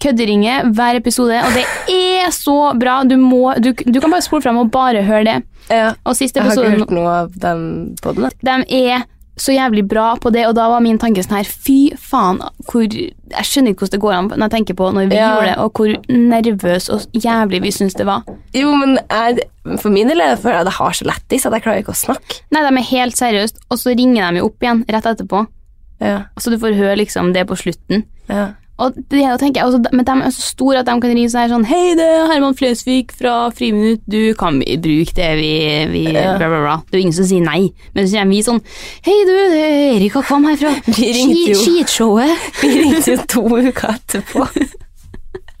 [0.00, 3.00] kødderinger hver episode, og det er så bra.
[3.08, 5.36] Du, må, du, du kan bare spole frem og bare høre det.
[5.72, 5.90] Ja.
[6.06, 7.60] Og siste Jeg har ikke hørt noe av dem
[8.02, 8.30] på den.
[8.46, 8.56] de
[8.86, 9.06] er
[9.36, 12.38] så jævlig bra på det, og da var min tanke sånn her Fy faen,
[12.70, 15.28] hvor Jeg skjønner ikke hvordan det går an når jeg tenker på når vi Ja.
[15.34, 18.22] gjorde det, og hvor nervøs og jævlig vi syns det var.
[18.54, 19.40] Jo, men jeg,
[19.82, 21.92] for min del er det for at jeg har så lættis at jeg klarer ikke
[21.92, 22.40] å snakke.
[22.50, 25.46] Nei, de er helt seriøst, og så ringer de jo opp igjen rett etterpå,
[26.00, 28.04] Ja, så du får høre liksom det på slutten.
[28.28, 28.52] ja.
[28.78, 31.48] Og det tenker jeg også, Men de er så store at de kan ringe sånn
[31.48, 34.02] sånn Hei, det er Herman Flesvig fra Friminutt.
[34.04, 35.52] Du kan bruke det, vi,
[35.94, 36.36] vi Ja.
[36.36, 36.76] bla, bla, bla.
[36.84, 37.70] Det er jo ingen som sier nei.
[37.94, 38.60] Men så kommer vi sånn
[39.06, 42.50] Hei, du, det er Erika Kvam her fra skishowet.
[42.60, 44.44] Vi ringte jo to uker etterpå.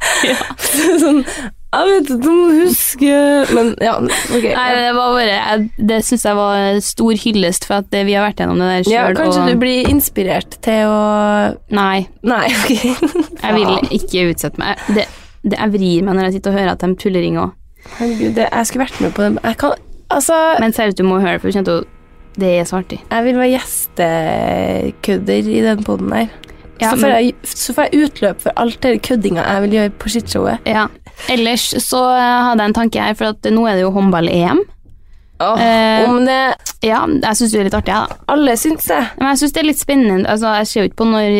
[1.02, 1.24] sånn
[1.76, 4.46] Jeg vet ikke om du husker Men ja, ok.
[4.46, 8.14] Nei, det var bare jeg, Det syns jeg var stor hyllest for at det, vi
[8.16, 11.00] har vært gjennom det der ja, kanskje kanskje du blir inspirert til å
[11.76, 12.72] Nei, Nei, ok.
[13.44, 14.80] jeg vil ikke utsette meg.
[14.96, 15.04] Det,
[15.44, 17.52] det Jeg vrir meg når jeg sitter og hører at de tulleringer òg.
[17.98, 19.36] Herregud, det, jeg skulle vært med på dem.
[19.44, 21.84] Jeg kan Altså, Men seriøst, du må høre det, for du kjente jo
[22.38, 23.00] Det er så artig.
[23.10, 26.28] jeg vil være gjestekødder i den poden her.
[26.80, 29.92] Ja, så, får jeg, så får jeg utløp for alt det køddinga jeg vil gjøre
[30.02, 30.66] på shitshowet.
[30.68, 30.86] Ja.
[31.32, 34.64] Ellers så hadde jeg en tanke her, for at nå er det jo håndball-EM.
[35.36, 36.54] Eh, Om det
[36.86, 38.32] Ja, jeg syns det er litt artig, jeg, da.
[38.32, 39.00] Alle syns det.
[39.18, 40.28] Men jeg syns det er litt spennende.
[40.32, 41.34] Altså, jeg ser jo ikke på når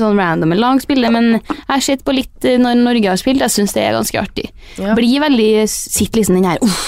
[0.00, 3.44] sånn random lag spiller, men jeg har sett på litt eh, når Norge har spilt.
[3.44, 4.48] Jeg syns det er ganske artig.
[4.80, 4.96] Ja.
[4.98, 6.82] Blir veldig Sitter liksom den her uff,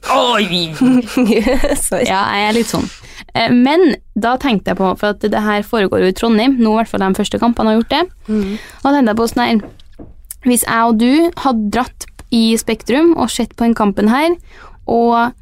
[0.00, 0.70] Sorry.
[2.08, 2.88] Ja, jeg er litt sånn.
[3.34, 6.72] Eh, Men da tenkte jeg på, for at det her foregår jo i Trondheim, nå
[6.72, 9.44] i hvert fall de første kampene har gjort det, og da tenkte jeg på sånn
[9.46, 9.60] her
[10.46, 14.36] Hvis jeg og du hadde dratt i Spektrum og sett på den kampen her,
[14.88, 15.32] og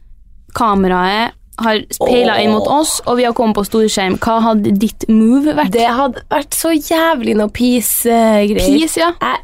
[0.58, 5.06] kameraet har peila inn mot oss, og vi har kommet på storskjerm, hva hadde ditt
[5.10, 5.72] move vært?
[5.74, 8.58] Det hadde vært så jævlig noe peace-greier.
[8.62, 9.12] Peace, ja.
[9.22, 9.42] Jeg,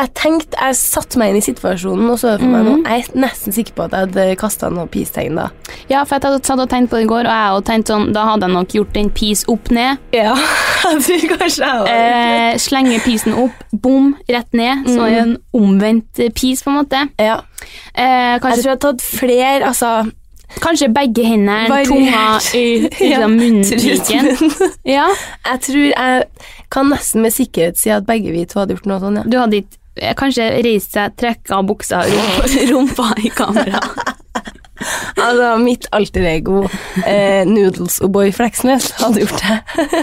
[0.00, 2.74] jeg tenkte, jeg satte meg inn i situasjonen og så for meg nå.
[2.86, 5.48] Jeg er nesten sikker på at jeg hadde kasta noe peace-tegn da.
[5.90, 7.92] Ja, for jeg hadde satt og tenkt på det i går, og jeg hadde tenkt
[7.92, 9.98] sånn, da hadde jeg nok gjort den peace opp ned.
[10.16, 10.34] Ja.
[10.80, 14.86] Jeg tror kanskje jeg var Eh, Slenge pisen opp, bom, rett ned.
[14.88, 17.02] Så er det en omvendt peace, på en måte.
[17.20, 17.36] ja.
[17.94, 19.90] Eh, Jeg tror jeg har tatt flere, altså
[20.64, 21.86] kanskje begge hendene, Variert.
[21.92, 22.22] tunga
[22.58, 22.64] i
[23.12, 24.72] Ja, liksom, munnviken.
[24.88, 25.04] Ja,
[25.46, 26.24] Jeg tror jeg
[26.70, 29.26] kan nesten med sikkerhet si at begge vi to hadde gjort noe sånn, ja.
[29.26, 29.78] du hadde ikke
[30.18, 33.82] kanskje reist seg, trekke av buksa, rumpa, rumpa i kamera.
[35.20, 36.62] Altså, mitt alter ego,
[37.04, 39.58] eh, Noodles og Boy Fleksnes, hadde gjort det.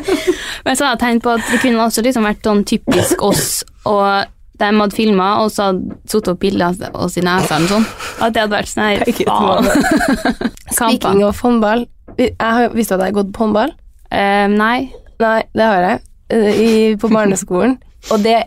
[0.67, 3.47] Men så hadde jeg tenkt på at det kunne også liksom vært sånn typisk oss,
[3.89, 4.29] og
[4.61, 7.89] de hadde filma, og så hadde satt opp bilder av oss i nesa og sånn.
[8.21, 10.53] At det hadde vært sånn her faen.
[10.69, 13.73] Speaking of håndball, jeg har du at jeg har gått på håndball.
[14.13, 14.91] Eh, nei.
[15.17, 16.01] Nei, det har jeg.
[16.37, 17.79] eh, I, på barneskolen.
[18.13, 18.43] Og det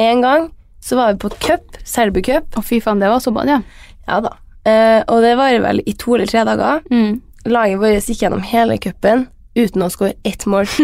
[0.00, 2.56] en gang så var vi på cup, Selbucup.
[2.56, 3.60] Å, fy faen, det var så bra, ja.
[4.08, 4.32] Ja da.
[4.68, 6.80] Eh, og det varer vel i to eller tre dager.
[6.92, 7.20] Mm.
[7.48, 10.66] Laget vårt gikk gjennom hele cupen uten å skåre ett mål.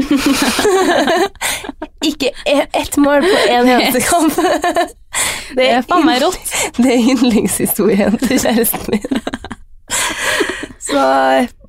[2.06, 4.34] Ikke e- ett mål på én eneste kamp.
[5.56, 6.52] Det er faen meg rått.
[6.76, 9.20] Det er yndlingshistorien til kjæresten min.
[10.86, 11.00] Så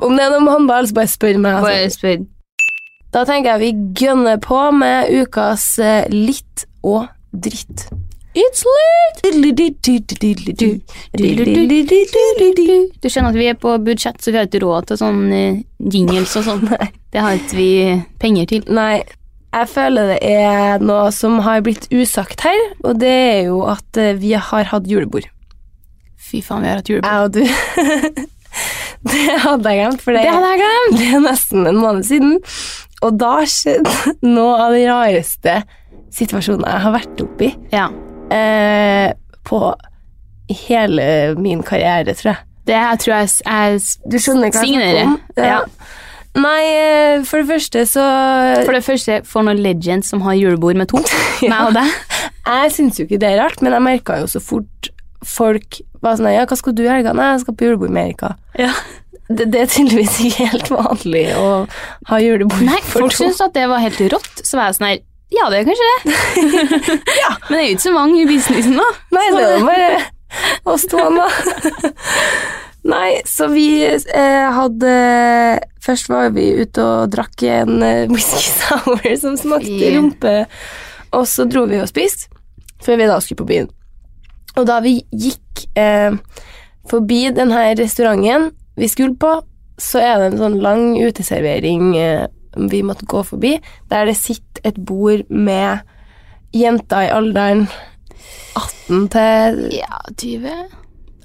[0.04, 1.62] om det er noe med håndball, så bare spør meg.
[1.64, 2.00] Bare Altså.
[2.00, 2.18] spør.
[3.16, 3.72] Da tenker jeg vi
[4.06, 7.88] gønner på med ukas eh, litt og dritt.
[8.38, 9.22] It's lit!
[13.02, 15.62] Du skjønner at vi er på budsjett, så vi har ikke råd til sånn eh,
[15.82, 16.68] jingles og sånn.
[17.14, 17.72] Det har ikke vi
[18.22, 18.68] penger til.
[18.78, 19.02] Nei,
[19.56, 23.98] jeg føler det er noe som har blitt usagt her, og det er jo at
[23.98, 25.26] eh, vi har hatt julebord.
[26.22, 27.10] Fy faen, vi har hatt julebord.
[27.10, 27.42] Jeg og du.
[29.14, 30.98] det hadde jeg glemt, for det, Det hadde jeg glemt!
[31.02, 32.38] det er nesten en måned siden.
[33.02, 35.62] Og da skjedde noe av de rareste
[36.18, 37.88] situasjonene jeg har vært oppi Ja.
[38.34, 39.14] Eh,
[39.48, 39.62] på
[40.68, 42.44] hele min karriere, tror jeg.
[42.68, 43.78] Det jeg tror jeg, er
[44.12, 45.18] Du skjønner hva jeg snakker om?
[45.40, 45.62] Ja.
[46.38, 48.04] Nei, eh, for det første så
[48.68, 51.02] For det første, for noen legends som har julebord med to.
[51.52, 51.96] Meg og deg.
[52.48, 54.92] Jeg syns jo ikke det er rart, men jeg merka jo så fort
[55.28, 57.16] folk var sånn Ja, hva skal du i helga?
[57.18, 58.36] Nei, jeg skal på julebord med Erika.
[58.60, 58.72] Ja.
[59.28, 61.48] Det, det er tydeligvis ikke helt vanlig å
[62.08, 63.26] ha julebord Nei, for folk to.
[63.26, 64.44] syntes at det var helt rått.
[64.48, 65.02] Så var jeg sånn her
[65.34, 66.14] Ja, det er kanskje det.
[67.50, 68.88] Men det er jo ikke så mange i businessen, da.
[69.18, 69.90] Nei, det er bare
[70.72, 71.28] oss to, da.
[72.88, 74.92] Nei, så vi eh, hadde
[75.84, 79.98] Først var vi ute og drakk en eh, whisky sour som smakte Yeah.
[79.98, 80.34] rumpe,
[81.16, 82.32] og så dro vi og spiste
[82.84, 83.68] før vi da skulle på byen.
[84.60, 86.14] Og da vi gikk eh,
[86.88, 89.32] forbi denne restauranten vi skulle på,
[89.82, 92.28] så er det en sånn lang uteservering eh,
[92.72, 93.58] vi måtte gå forbi,
[93.92, 95.84] der det sitter et bord med
[96.56, 97.68] jenter i alderen
[98.58, 100.54] 18 til Ja, 20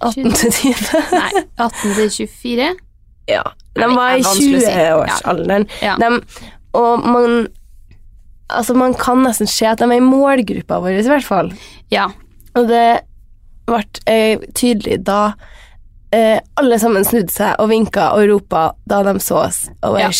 [0.02, 1.02] 18 til 20.
[1.14, 2.68] Nei, 18 til 24.
[3.30, 3.42] Ja.
[3.78, 4.72] De var i det er vanskelig å si.
[4.74, 5.66] 20-årsalderen.
[5.82, 5.96] Ja.
[6.00, 6.12] Ja.
[6.78, 7.42] Og man
[8.52, 11.46] Altså, man kan nesten se at de er i målgruppa vår, i hvert fall.
[11.88, 12.10] Ja.
[12.52, 13.00] Og det
[13.64, 13.78] ble
[14.10, 15.32] eh, tydelig da
[16.12, 19.64] eh, alle sammen snudde seg og vinka og ropa da de så oss.
[19.82, 20.12] Og bare Ja.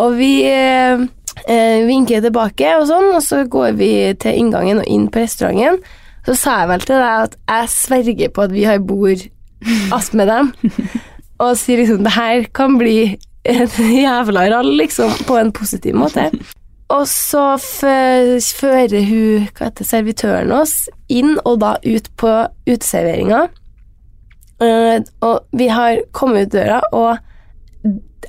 [0.00, 1.06] Og vi eh,
[1.46, 5.80] eh, vinker tilbake og sånn, og så går vi til inngangen og inn på restauranten.
[6.26, 9.22] Så sa jeg vel til deg at jeg sverger på at vi har bord
[10.18, 10.52] med dem.
[11.40, 13.16] Og sier liksom det her kan bli
[13.48, 13.70] en
[14.04, 16.28] jævla rall, liksom, på en positiv måte.
[16.90, 22.32] Og så fører hun hva heter, servitøren oss inn og da ut på
[22.66, 23.46] uteserveringa.
[24.60, 27.16] Eh, og vi har kommet ut døra, og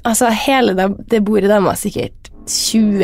[0.07, 3.03] altså hele det, det bordet der var sikkert 20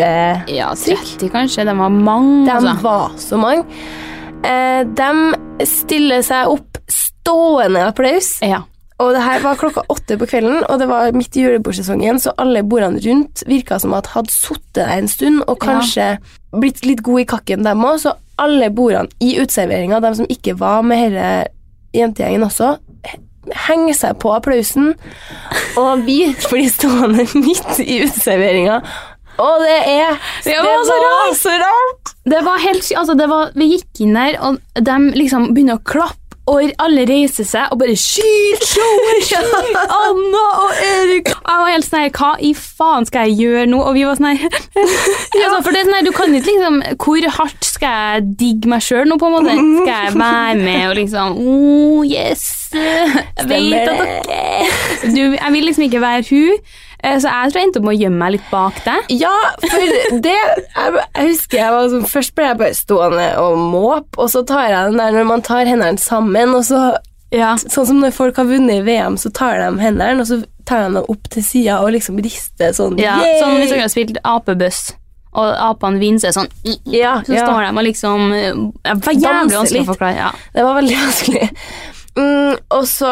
[0.49, 1.65] ja, 30 kanskje.
[1.67, 2.77] De var mange, De altså.
[2.81, 3.65] var så mange.
[4.37, 8.37] Uh, de stiller seg opp stående applaus.
[8.45, 8.63] Ja.
[8.97, 12.33] Og det her var klokka åtte på kvelden, og det var midt i julebordsesongen, så
[12.41, 16.15] alle bordene rundt virka som at hadde sittet der en stund, og kanskje
[16.57, 17.99] blitt litt gode i kakken, dem òg.
[18.01, 21.45] Så alle bordene i uteserveringa, de som ikke var med denne
[21.93, 22.73] jentegjengen også,
[23.55, 24.93] henger seg på applausen,
[25.79, 28.81] og vi blir stående midt i uteserveringa.
[29.37, 31.35] Og det er Det var så rart!
[31.37, 32.13] så rart!
[32.27, 35.83] Det var helt altså det var, Vi gikk inn der, og de liksom begynner å
[35.85, 39.23] klappe, og alle reiser seg og bare Skyt showet!
[39.27, 39.75] Skyt!
[39.83, 41.31] Anna og Erik!
[41.35, 43.81] Og Jeg var helt sånn Hva i faen skal jeg gjøre nå?
[43.83, 44.57] Og vi var sånn her
[45.43, 48.85] altså, For det er sånn Du kan ikke liksom Hvor hardt skal jeg digge meg
[48.85, 49.57] sjøl nå, på en måte?
[49.81, 52.47] Skal jeg være med og liksom Oh, yes!
[52.73, 56.59] Jeg vet at dere Jeg vil liksom ikke være hun.
[57.07, 59.11] Eh, Så jeg tror jeg endte opp med å gjemme meg litt bak deg.
[59.23, 63.57] Ja, for det Jeg, jeg husker jeg var sånn Først ble jeg bare stående og
[63.73, 66.83] måp, og så tar jeg den der når man tar hendene sammen, og så
[67.33, 67.55] Ja.
[67.59, 70.85] Sånn som når folk har vunnet i VM, så tar de hendene, og så tar
[70.85, 73.41] de dem opp til sida og liksom rister sånn Ja, Yay!
[73.41, 74.85] Sånn hvis dere har spilt apebuss
[75.37, 77.43] og apene vinner, så er det sånn Ja, Så ja.
[77.45, 80.15] står de og liksom Det var jævlig vanskelig å forklare.
[80.17, 80.31] Ja.
[80.55, 81.49] Det var veldig vanskelig.
[82.17, 83.11] Mm, og så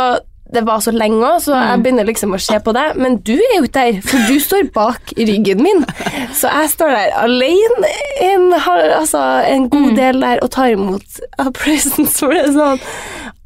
[0.55, 1.67] Det var så lenge òg, så Mm.
[1.69, 2.95] jeg begynner liksom å se på deg.
[2.97, 5.85] Men du er jo ikke der, for du står bak ryggen min.
[6.33, 7.91] Så jeg står der alene
[8.21, 9.95] en, altså, en god Mm.
[9.95, 12.07] del der og tar imot applausen.
[12.07, 12.79] for det sånn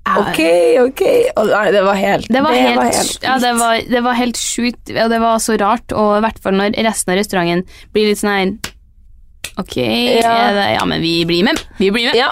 [0.10, 0.39] Ok,
[0.82, 1.02] ok.
[1.38, 4.36] Og, nei, det var helt Det var helt, helt ja, det var, det var helt
[4.41, 8.08] sjukt, og det var så rart, og i hvert fall når resten av restauranten blir
[8.10, 8.74] litt sånn her
[9.60, 10.52] Ok, Ja.
[10.74, 11.60] ja, men vi blir med.
[11.78, 12.15] Vi blir med.
[12.15, 12.30] Ja.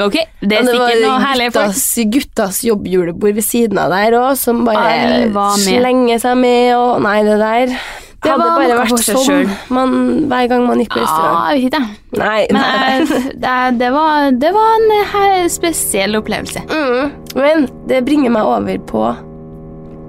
[0.00, 1.72] Ok, det er det var sikkert noe herlige folk.
[1.76, 7.02] guttas, guttas jobbjulebord ved siden av der òg, som bare var slenger seg med og
[7.04, 7.74] Nei, det der
[8.18, 9.92] Det hadde bare vært sånn man,
[10.30, 11.52] hver gang man gikk på Ja, restaurant.
[11.52, 11.82] vet ikke.
[12.18, 13.06] Nei, Men
[13.44, 16.64] det, det, var, det var en her, spesiell opplevelse.
[16.66, 17.12] Mm.
[17.38, 19.04] Men det bringer meg over på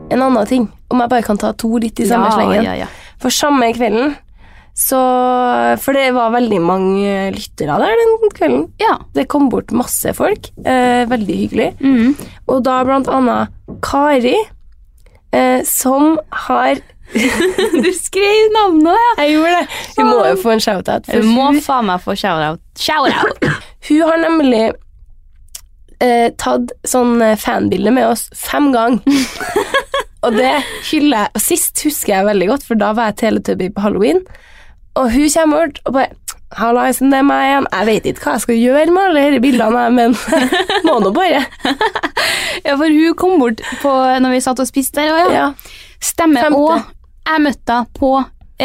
[0.09, 0.65] en annen ting.
[0.89, 2.65] Om jeg bare kan ta to litt i samme ja, slengen.
[2.65, 2.89] ja, ja.
[3.21, 4.15] For samme kvelden
[4.77, 4.99] så
[5.81, 8.67] For det var veldig mange lyttere der den kvelden.
[8.81, 8.97] ja.
[9.13, 10.51] Det kom bort masse folk.
[10.65, 11.69] Eh, veldig hyggelig.
[11.81, 12.15] Mm.
[12.47, 13.49] Og da blant annet
[13.83, 14.35] Kari,
[15.31, 16.79] eh, som har
[17.83, 19.23] Du skrev navnet, ja.
[19.23, 19.79] Jeg gjorde det.
[19.97, 21.09] Hun må jo få en shout-out.
[21.09, 22.61] Hun må faen meg få shout-out.
[22.77, 23.49] Shout-out!
[23.89, 24.67] hun har nemlig
[25.99, 29.01] eh, tatt sånn eh, fanbilde med oss fem ganger.
[30.25, 30.53] og det
[30.91, 31.33] hyller jeg.
[31.33, 34.21] Og sist husker jeg veldig godt, for da var jeg teletubby på halloween.
[34.99, 36.15] Og hun kommer bort og bare
[36.57, 37.65] Hallaisen, det er meg igjen.
[37.71, 40.15] Jeg vet ikke hva jeg skal gjøre med alle disse bildene, men
[40.87, 41.43] må nå bare.
[42.65, 45.43] Ja, for hun kom bort på, når vi satt og spiste der, og ja.
[45.45, 45.75] Ja.
[46.03, 46.49] Stemmer.
[46.57, 46.89] òg.
[47.29, 48.09] Jeg møtte henne på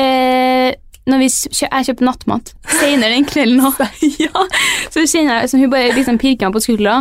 [0.00, 0.72] eh,
[1.06, 1.28] når vi
[1.60, 3.84] jeg kjøpte nattmat senere den kvelden òg.
[4.24, 4.46] ja.
[4.90, 6.96] Så kjenner jeg som hun bare liksom pirker meg på skuldra,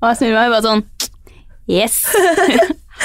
[0.00, 0.86] og jeg snur meg og bare sånn
[1.70, 2.00] Yes.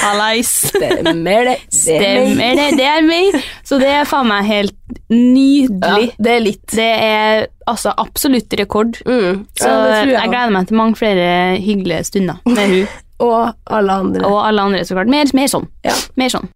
[0.02, 0.50] Hallais.
[0.70, 1.56] Stemmer det.
[1.74, 2.66] Stemmer det.
[2.78, 3.38] Det er meg.
[3.66, 4.74] Så det er faen meg helt
[5.12, 6.08] nydelig.
[6.12, 6.64] Ja, det er litt.
[6.72, 9.00] Det er altså absolutt rekord.
[9.06, 9.44] Mm.
[9.58, 10.30] Så ja, jeg jeg.
[10.32, 11.30] gleder meg til mange flere
[11.62, 12.88] hyggelige stunder med hun
[13.28, 14.22] Og alle andre.
[14.28, 15.10] og alle andre, så klart.
[15.10, 15.64] Mer, mer sånn.
[15.82, 15.96] Ja.
[16.20, 16.46] Mer sånn.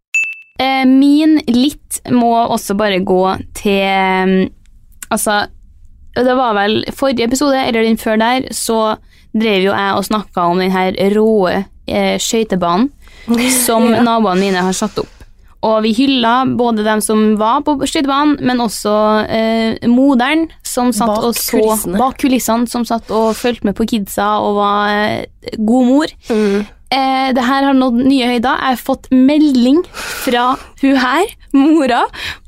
[0.62, 3.22] Eh, min litt må også bare gå
[3.58, 4.52] til mm,
[5.12, 5.40] Altså,
[6.16, 8.94] det var vel forrige episode, eller den før der, så
[9.32, 12.90] drev jo jeg og snakka om den her råe eh, skøytebanen
[13.66, 15.18] som naboene mine har satt opp.
[15.62, 18.92] Og vi hylla både dem som var på skøytebanen, men også
[19.30, 21.98] eh, moderen som satt Bak og så kulissene.
[22.00, 26.14] bak kulissene, som satt og fulgte med på kidsa og var eh, god mor.
[26.32, 26.64] Mm.
[26.92, 28.58] Eh, det her har nådd nye høyder.
[28.58, 29.84] Jeg har fått melding
[30.24, 30.48] fra
[30.82, 32.02] hun her, mora,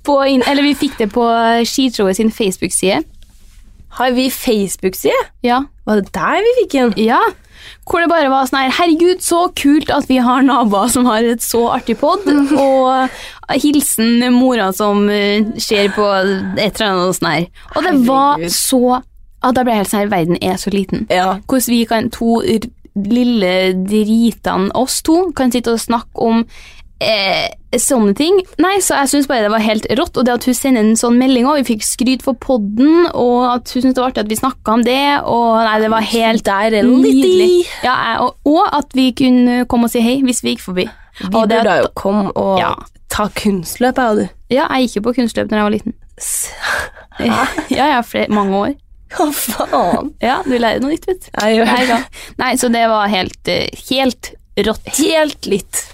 [0.04, 1.28] på eller vi fikk det på
[1.70, 3.04] skishowet sin Facebook-side.
[3.94, 5.30] Har vi Facebook-side?
[5.46, 5.62] Ja.
[5.84, 6.94] Var det der vi fikk den?
[7.04, 7.22] ja.
[7.88, 11.24] Hvor det bare var sånn her Herregud, så kult at vi har naboer som har
[11.24, 12.24] et så artig pod.
[12.60, 17.48] Og hilsen mora som eh, ser på et eller annet sånn her.
[17.74, 18.56] Og det var Herregud.
[18.56, 21.04] så ah, Da ble jeg helt sånn her Verden er så liten.
[21.12, 21.28] Ja.
[21.44, 22.38] Hvordan vi kan, to
[22.94, 23.52] lille
[23.88, 26.44] dritene, oss to, kan sitte og snakke om
[27.02, 27.48] eh,
[27.82, 28.38] sånne ting.
[28.62, 30.16] Nei, så jeg syns bare det var helt rått.
[30.20, 33.38] Og det at hun sender en sånn melding òg, vi fikk skryt for podden, og
[33.54, 36.06] at hun syntes det var artig at vi snakka om det, og nei, det var
[36.10, 37.64] helt Der er nydelig.
[37.84, 40.86] Ja, og, og at vi kunne komme og si hei hvis vi gikk forbi.
[41.20, 42.74] Vi burde at- jo komme og Ja.
[43.08, 44.28] ta kunstløp, jeg og du.
[44.50, 45.94] Ja, jeg gikk jo på kunstløp da jeg var liten.
[47.20, 48.72] Ja, ja, flere, mange år.
[49.14, 50.08] Hva faen?
[50.22, 51.28] Ja, du lærer noe nytt, vet du.
[51.38, 51.98] Jeg.
[52.40, 54.32] Nei, så det var helt, eh, helt
[54.66, 54.88] rått.
[54.98, 55.84] Helt litt.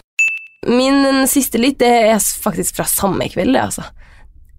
[0.68, 3.86] Min siste lytt det er faktisk fra samme kveld, det, altså.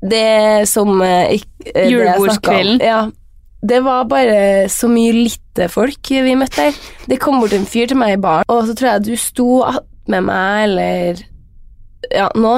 [0.02, 1.38] Det som eh,
[1.76, 2.82] eh, Julebordskvelden.
[2.82, 3.04] Ja.
[3.62, 6.78] Det var bare så mye lite folk vi møtte der.
[7.06, 9.50] Det kom bort en fyr til meg i baren, og så tror jeg du sto
[10.10, 11.22] med meg, eller
[12.10, 12.56] ja, nå.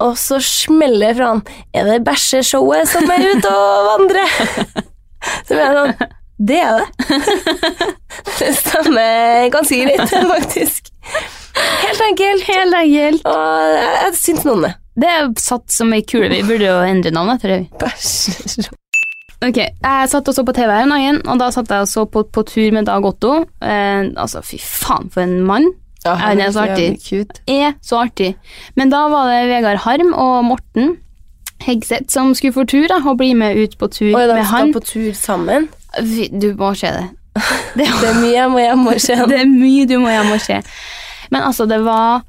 [0.00, 1.42] Og så smeller det fra han
[1.76, 4.30] Er det bæsjeshowet som er ute og vandrer?
[5.44, 6.14] Så blir jeg sånn
[6.48, 7.10] Det er det.
[8.38, 10.88] Det stemmer ganske greit, faktisk.
[11.56, 12.44] Helt enkelt.
[12.48, 13.24] Helt enkelt.
[13.26, 14.74] Og jeg, syns noen det.
[15.00, 16.28] Det er satt som ei kule.
[16.32, 18.68] Vi burde jo endre navnet etter det.
[19.40, 21.88] Ok, Jeg satt og så på TV her om dagen, og da satt jeg og
[21.88, 23.38] så på, på tur med Dag Otto.
[23.64, 25.70] Eh, altså, fy faen, for en mann.
[26.04, 26.90] Ja, han er så artig.
[27.00, 27.40] Cute.
[27.48, 28.34] Er så artig.
[28.76, 30.98] Men da var det Vegard Harm og Morten
[31.64, 34.44] Hegseth som skulle få tur, da, og bli med ut på tur Oi, de med
[34.44, 34.72] skal han.
[34.76, 35.70] på tur sammen.
[36.40, 37.08] Du må se det.
[37.80, 39.16] Det, Det er mye jeg må hjem og se.
[39.30, 40.60] det er mye du må hjem og se.
[41.30, 42.22] Men altså, det var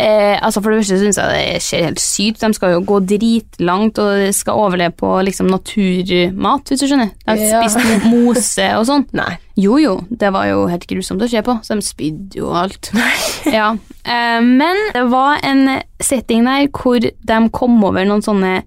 [0.00, 3.00] eh, altså For det første syns jeg det ser helt sykt De skal jo gå
[3.04, 7.10] dritlangt og de skal overleve på liksom naturmat, hvis du skjønner.
[7.26, 7.62] De har Ja.
[7.68, 9.04] spist mose og sånn.
[9.20, 9.34] Nei.
[9.60, 12.88] Jo, jo, det var jo helt grusomt å se på, så de spydde jo alt.
[13.58, 13.74] ja.
[14.08, 15.66] eh, men det var en
[16.00, 18.62] setting der hvor de kom over noen sånne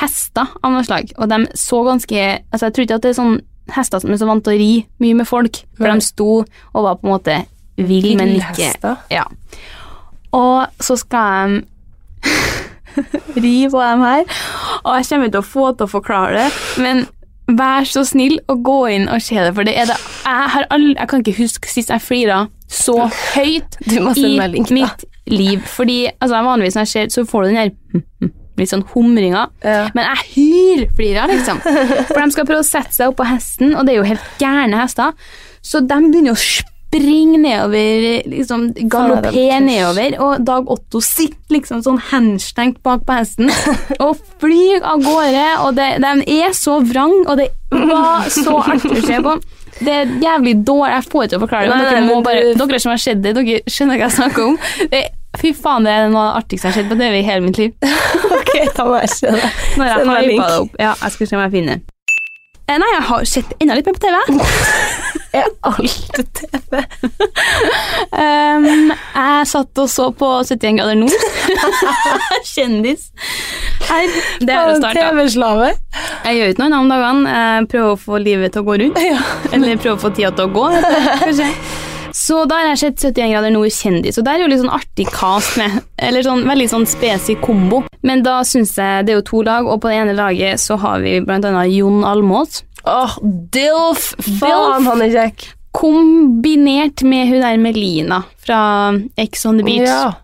[0.00, 2.20] hester av noe slag, og de så ganske
[2.52, 3.40] Altså, jeg tror ikke at det er sånn
[3.74, 4.70] hester som er så vant til å ri
[5.02, 7.36] mye med folk, for de sto og var på en måte
[7.76, 8.96] vill, men ikke?
[9.12, 9.24] Ja.
[10.36, 11.60] Og så skal
[12.24, 14.26] de ri på dem her,
[14.82, 16.48] og jeg kommer til å få til å forklare det,
[16.82, 17.06] men
[17.58, 20.66] vær så snill å gå inn og se det, for det er det Jeg, har
[20.70, 22.96] aldri, jeg kan ikke huske sist jeg flira så
[23.34, 25.62] høyt i link, mitt liv.
[25.66, 29.48] Fordi altså, vanligvis når jeg ser, så får du den der litt sånn humringa.
[29.64, 29.88] Ja.
[29.96, 31.58] Men jeg hylflirer, liksom.
[31.64, 34.42] For de skal prøve å sette seg opp på hesten, og det er jo helt
[34.42, 35.16] gærne hester.
[35.66, 36.40] Så de begynner å
[36.90, 42.80] springe nedover, liksom Faen, galoppere det er nedover, og Dag Otto sitter liksom sånn henstengt
[42.86, 43.50] bak på hesten
[44.04, 48.98] og flyr av gårde, og det, de er så vrang, og det var så artig
[48.98, 49.36] å se på.
[49.80, 52.42] Det er jævlig dårlig, jeg får ikke til å forklare det, Nei, dere, nei, bare,
[52.58, 54.58] dere som har sett det, dere skjønner hva jeg snakker om.
[54.90, 55.04] Det,
[55.40, 57.46] fy faen, det er noe av det artigste jeg har sett på TV i hele
[57.46, 57.78] mitt liv.
[58.40, 59.48] Ok, da må jeg se det.
[59.78, 60.76] Når jeg hypa det opp.
[60.80, 61.80] Ja, jeg skal se om jeg finner
[62.70, 64.16] Nei, jeg har sett enda litt mer på TV.
[65.34, 66.82] Er alt TV?
[68.14, 71.28] Um, jeg satt og så på 71 grader nord.
[72.52, 73.10] Kjendis.
[73.90, 74.06] Her,
[74.38, 75.02] det er å starte.
[75.02, 75.72] TV-slave.
[76.24, 77.68] Jeg gjør ikke noe annet om dagene.
[77.70, 79.00] Prøver å få livet til å gå rundt.
[79.50, 80.66] Eller prøver å få tida til å gå.
[81.24, 81.54] Kanskje.
[82.16, 84.74] Så da har jeg sett 71 grader nord kjendis, og der er jo litt sånn
[84.74, 85.80] artig cast med.
[86.00, 87.82] Eller sånn veldig sånn spesifikk kombo.
[88.06, 90.78] Men da syns jeg det er jo to lag, og på det ene laget så
[90.80, 92.62] har vi blant annet Jon Almås.
[92.88, 93.18] Åh,
[93.52, 94.14] Dilf!
[94.40, 95.50] Faen, han er kjekk.
[95.76, 98.60] Kombinert med hun der Melina fra
[99.20, 99.86] Ex on the Beach.
[99.86, 100.14] Ja.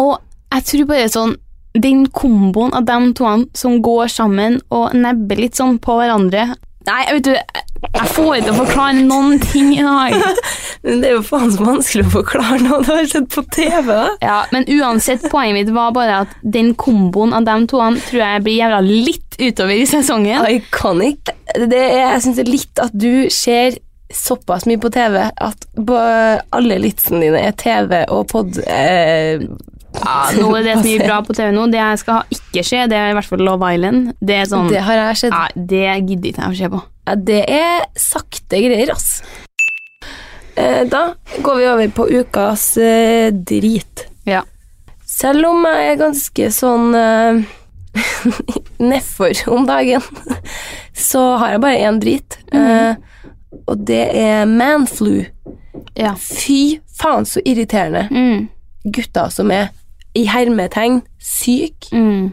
[0.00, 0.16] Og
[0.54, 1.34] jeg tror bare sånn
[1.76, 6.54] Den komboen av de to som går sammen og nebber litt sånn på hverandre
[6.86, 10.14] Nei, vet du, jeg får ikke å forklare noen ting i dag.
[10.86, 13.88] Men det er jo faen så vanskelig å forklare noe du har sett på TV.
[13.90, 14.12] da.
[14.22, 18.44] Ja, men uansett, poenget mitt var bare at den komboen av de to tror jeg
[18.44, 20.46] blir jævla litt utover i sesongen.
[20.46, 21.32] Iconic.
[21.56, 23.80] Det er, jeg syns litt at du ser
[24.14, 25.66] såpass mye på TV at
[26.54, 28.60] alle litsene dine er TV og pod...
[28.62, 29.42] Eh,
[30.02, 31.66] Ja, nå er det som gir bra på TV nå.
[31.72, 34.12] Det jeg skal ikke se, det er i hvert fall Love Island.
[34.20, 35.34] Det er sånn Det har jeg sett.
[35.34, 36.82] Ja, det gidder ikke jeg å se på.
[37.06, 39.10] Ja, det er sakte greier, ass.
[40.56, 41.02] Eh, da
[41.44, 44.06] går vi over på ukas eh, drit.
[44.28, 44.42] Ja.
[45.06, 47.42] Selv om jeg er ganske sånn eh,
[48.90, 50.04] nedfor om dagen,
[50.96, 52.38] så har jeg bare én drit.
[52.52, 52.96] Eh,
[53.66, 55.26] og det er manflu.
[55.96, 56.14] Ja.
[56.20, 58.06] Fy faen, så irriterende.
[58.10, 58.48] Mm.
[58.96, 59.70] Gutter som er
[60.16, 61.88] i hermetegn syk.
[61.92, 62.32] Mm.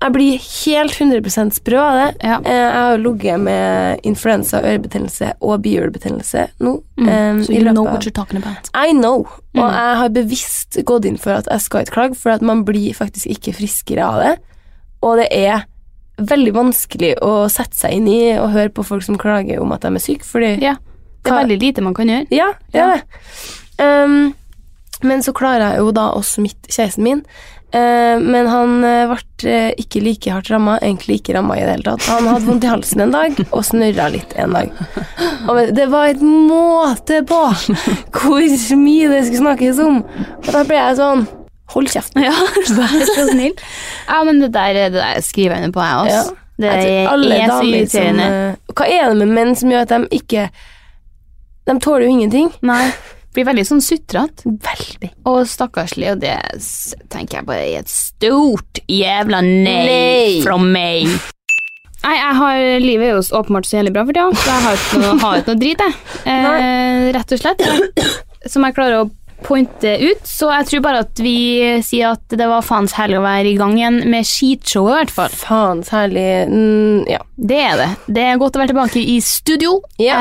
[0.00, 2.06] Jeg blir helt 100 sprø av det.
[2.24, 2.38] Ja.
[2.40, 6.78] Eh, Jeg har ligget med influensa, ørebetennelse og bihulebetennelse nå.
[6.96, 7.08] Mm.
[7.08, 8.70] Um, So i you know what you're talking about.
[8.72, 9.26] I know.
[9.54, 12.64] Og jeg har bevisst gått inn for at jeg skal ikke klage, for at man
[12.64, 14.32] blir faktisk ikke friskere av det.
[15.02, 15.66] Og det er
[16.20, 19.84] veldig vanskelig å sette seg inn i og høre på folk som klager om at
[19.84, 20.76] de er syke, fordi Ja.
[21.22, 22.26] Det er veldig lite man kan gjøre.
[22.32, 23.02] Ja, det er det.
[23.84, 24.34] Um,
[25.02, 27.22] men så klarer jeg jo da å smitte kjæresten min.
[27.72, 31.76] Eh, men han eh, ble eh, ikke like hardt ramma, egentlig ikke ramma i det
[31.76, 32.06] hele tatt.
[32.10, 34.72] Han hadde vondt i halsen en dag og snørra litt en dag.
[35.48, 37.38] Og det var et måte på
[38.16, 38.48] hvor
[38.80, 40.00] mye det skulle snakkes om.
[40.42, 41.28] Og da ble jeg sånn
[41.70, 42.24] Hold kjeften.
[42.26, 42.32] Ja,
[42.80, 43.52] vær så snill.
[44.08, 46.22] Ja, men det der, det der skriver jeg under på, jeg Ja.
[46.24, 46.34] også.
[46.60, 48.24] Det Jeg tror er, så som, irriterende.
[48.26, 50.48] eh, Hva er det med menn som gjør at de ikke
[51.70, 52.50] De tåler jo ingenting.
[52.66, 52.90] Nei.
[53.34, 55.10] Blir veldig sånn sutrete Veldig.
[55.30, 56.34] og stakkarslig, og det
[57.12, 60.40] tenker jeg bare er et stort jævla nei, Nei.
[60.42, 61.06] fra meg.
[62.00, 64.80] Nei, jeg har, livet er jo åpenbart så jævlig bra for tida, så jeg har
[64.80, 65.94] ikke noe, har ikke noe drit, jeg.
[66.32, 67.64] Eh, rett og slett.
[68.50, 69.08] Som jeg klarer å
[69.44, 71.36] pointe ut, så jeg tror bare at vi
[71.84, 75.14] sier at det var faens herlig å være i gang igjen med skitshowet, i hvert
[75.16, 75.34] fall.
[75.42, 77.24] Faens herlig mm, Ja.
[77.40, 77.88] Det er det.
[78.12, 79.78] Det er godt å være tilbake i studio.
[79.96, 80.18] Ja.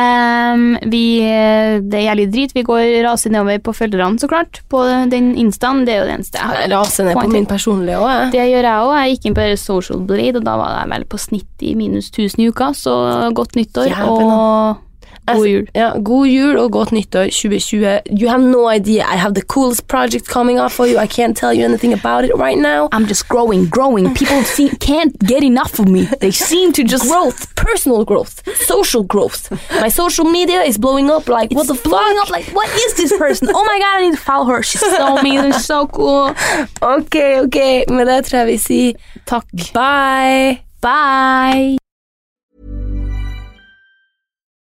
[0.55, 2.53] Um, vi, det er jævlig drit.
[2.55, 4.61] Vi går raser nedover på følgerne, så klart.
[4.71, 5.83] På den instaen.
[5.83, 6.61] Det er jo det eneste jeg har.
[6.63, 8.31] Jeg raser ned på min personlige òg, jeg.
[8.37, 8.93] Det gjør jeg òg.
[8.95, 12.07] Jeg gikk inn på Social Blade, og da var jeg vel på snitt i minus
[12.13, 12.93] 1000 i uka, så
[13.35, 14.29] godt nyttår Jævlig.
[14.31, 14.85] og
[15.37, 15.65] god jul.
[15.75, 18.01] Ja, god jul og godt nyttår 2020.
[18.21, 19.03] You have no idea.
[19.13, 20.97] I have the coolest project coming up for you.
[20.97, 22.87] I can't tell you anything about it right now.
[22.91, 24.13] I'm just growing, growing.
[24.13, 26.07] People see, can't get enough of me.
[26.19, 28.33] They seem to just Growth, personal growth,
[28.67, 29.49] social growth.
[29.81, 32.23] My social media is blowing up like what the blowing fuck?
[32.23, 33.47] up like, what is this person?
[33.53, 34.61] Oh my god, I need to follow her.
[34.63, 36.35] She's so amazing, so cool.
[36.81, 37.57] Ok, ok.
[37.89, 38.93] Med det tror jeg vi sier
[39.25, 39.45] Takk.
[39.73, 40.59] bye.
[40.81, 41.88] Bye.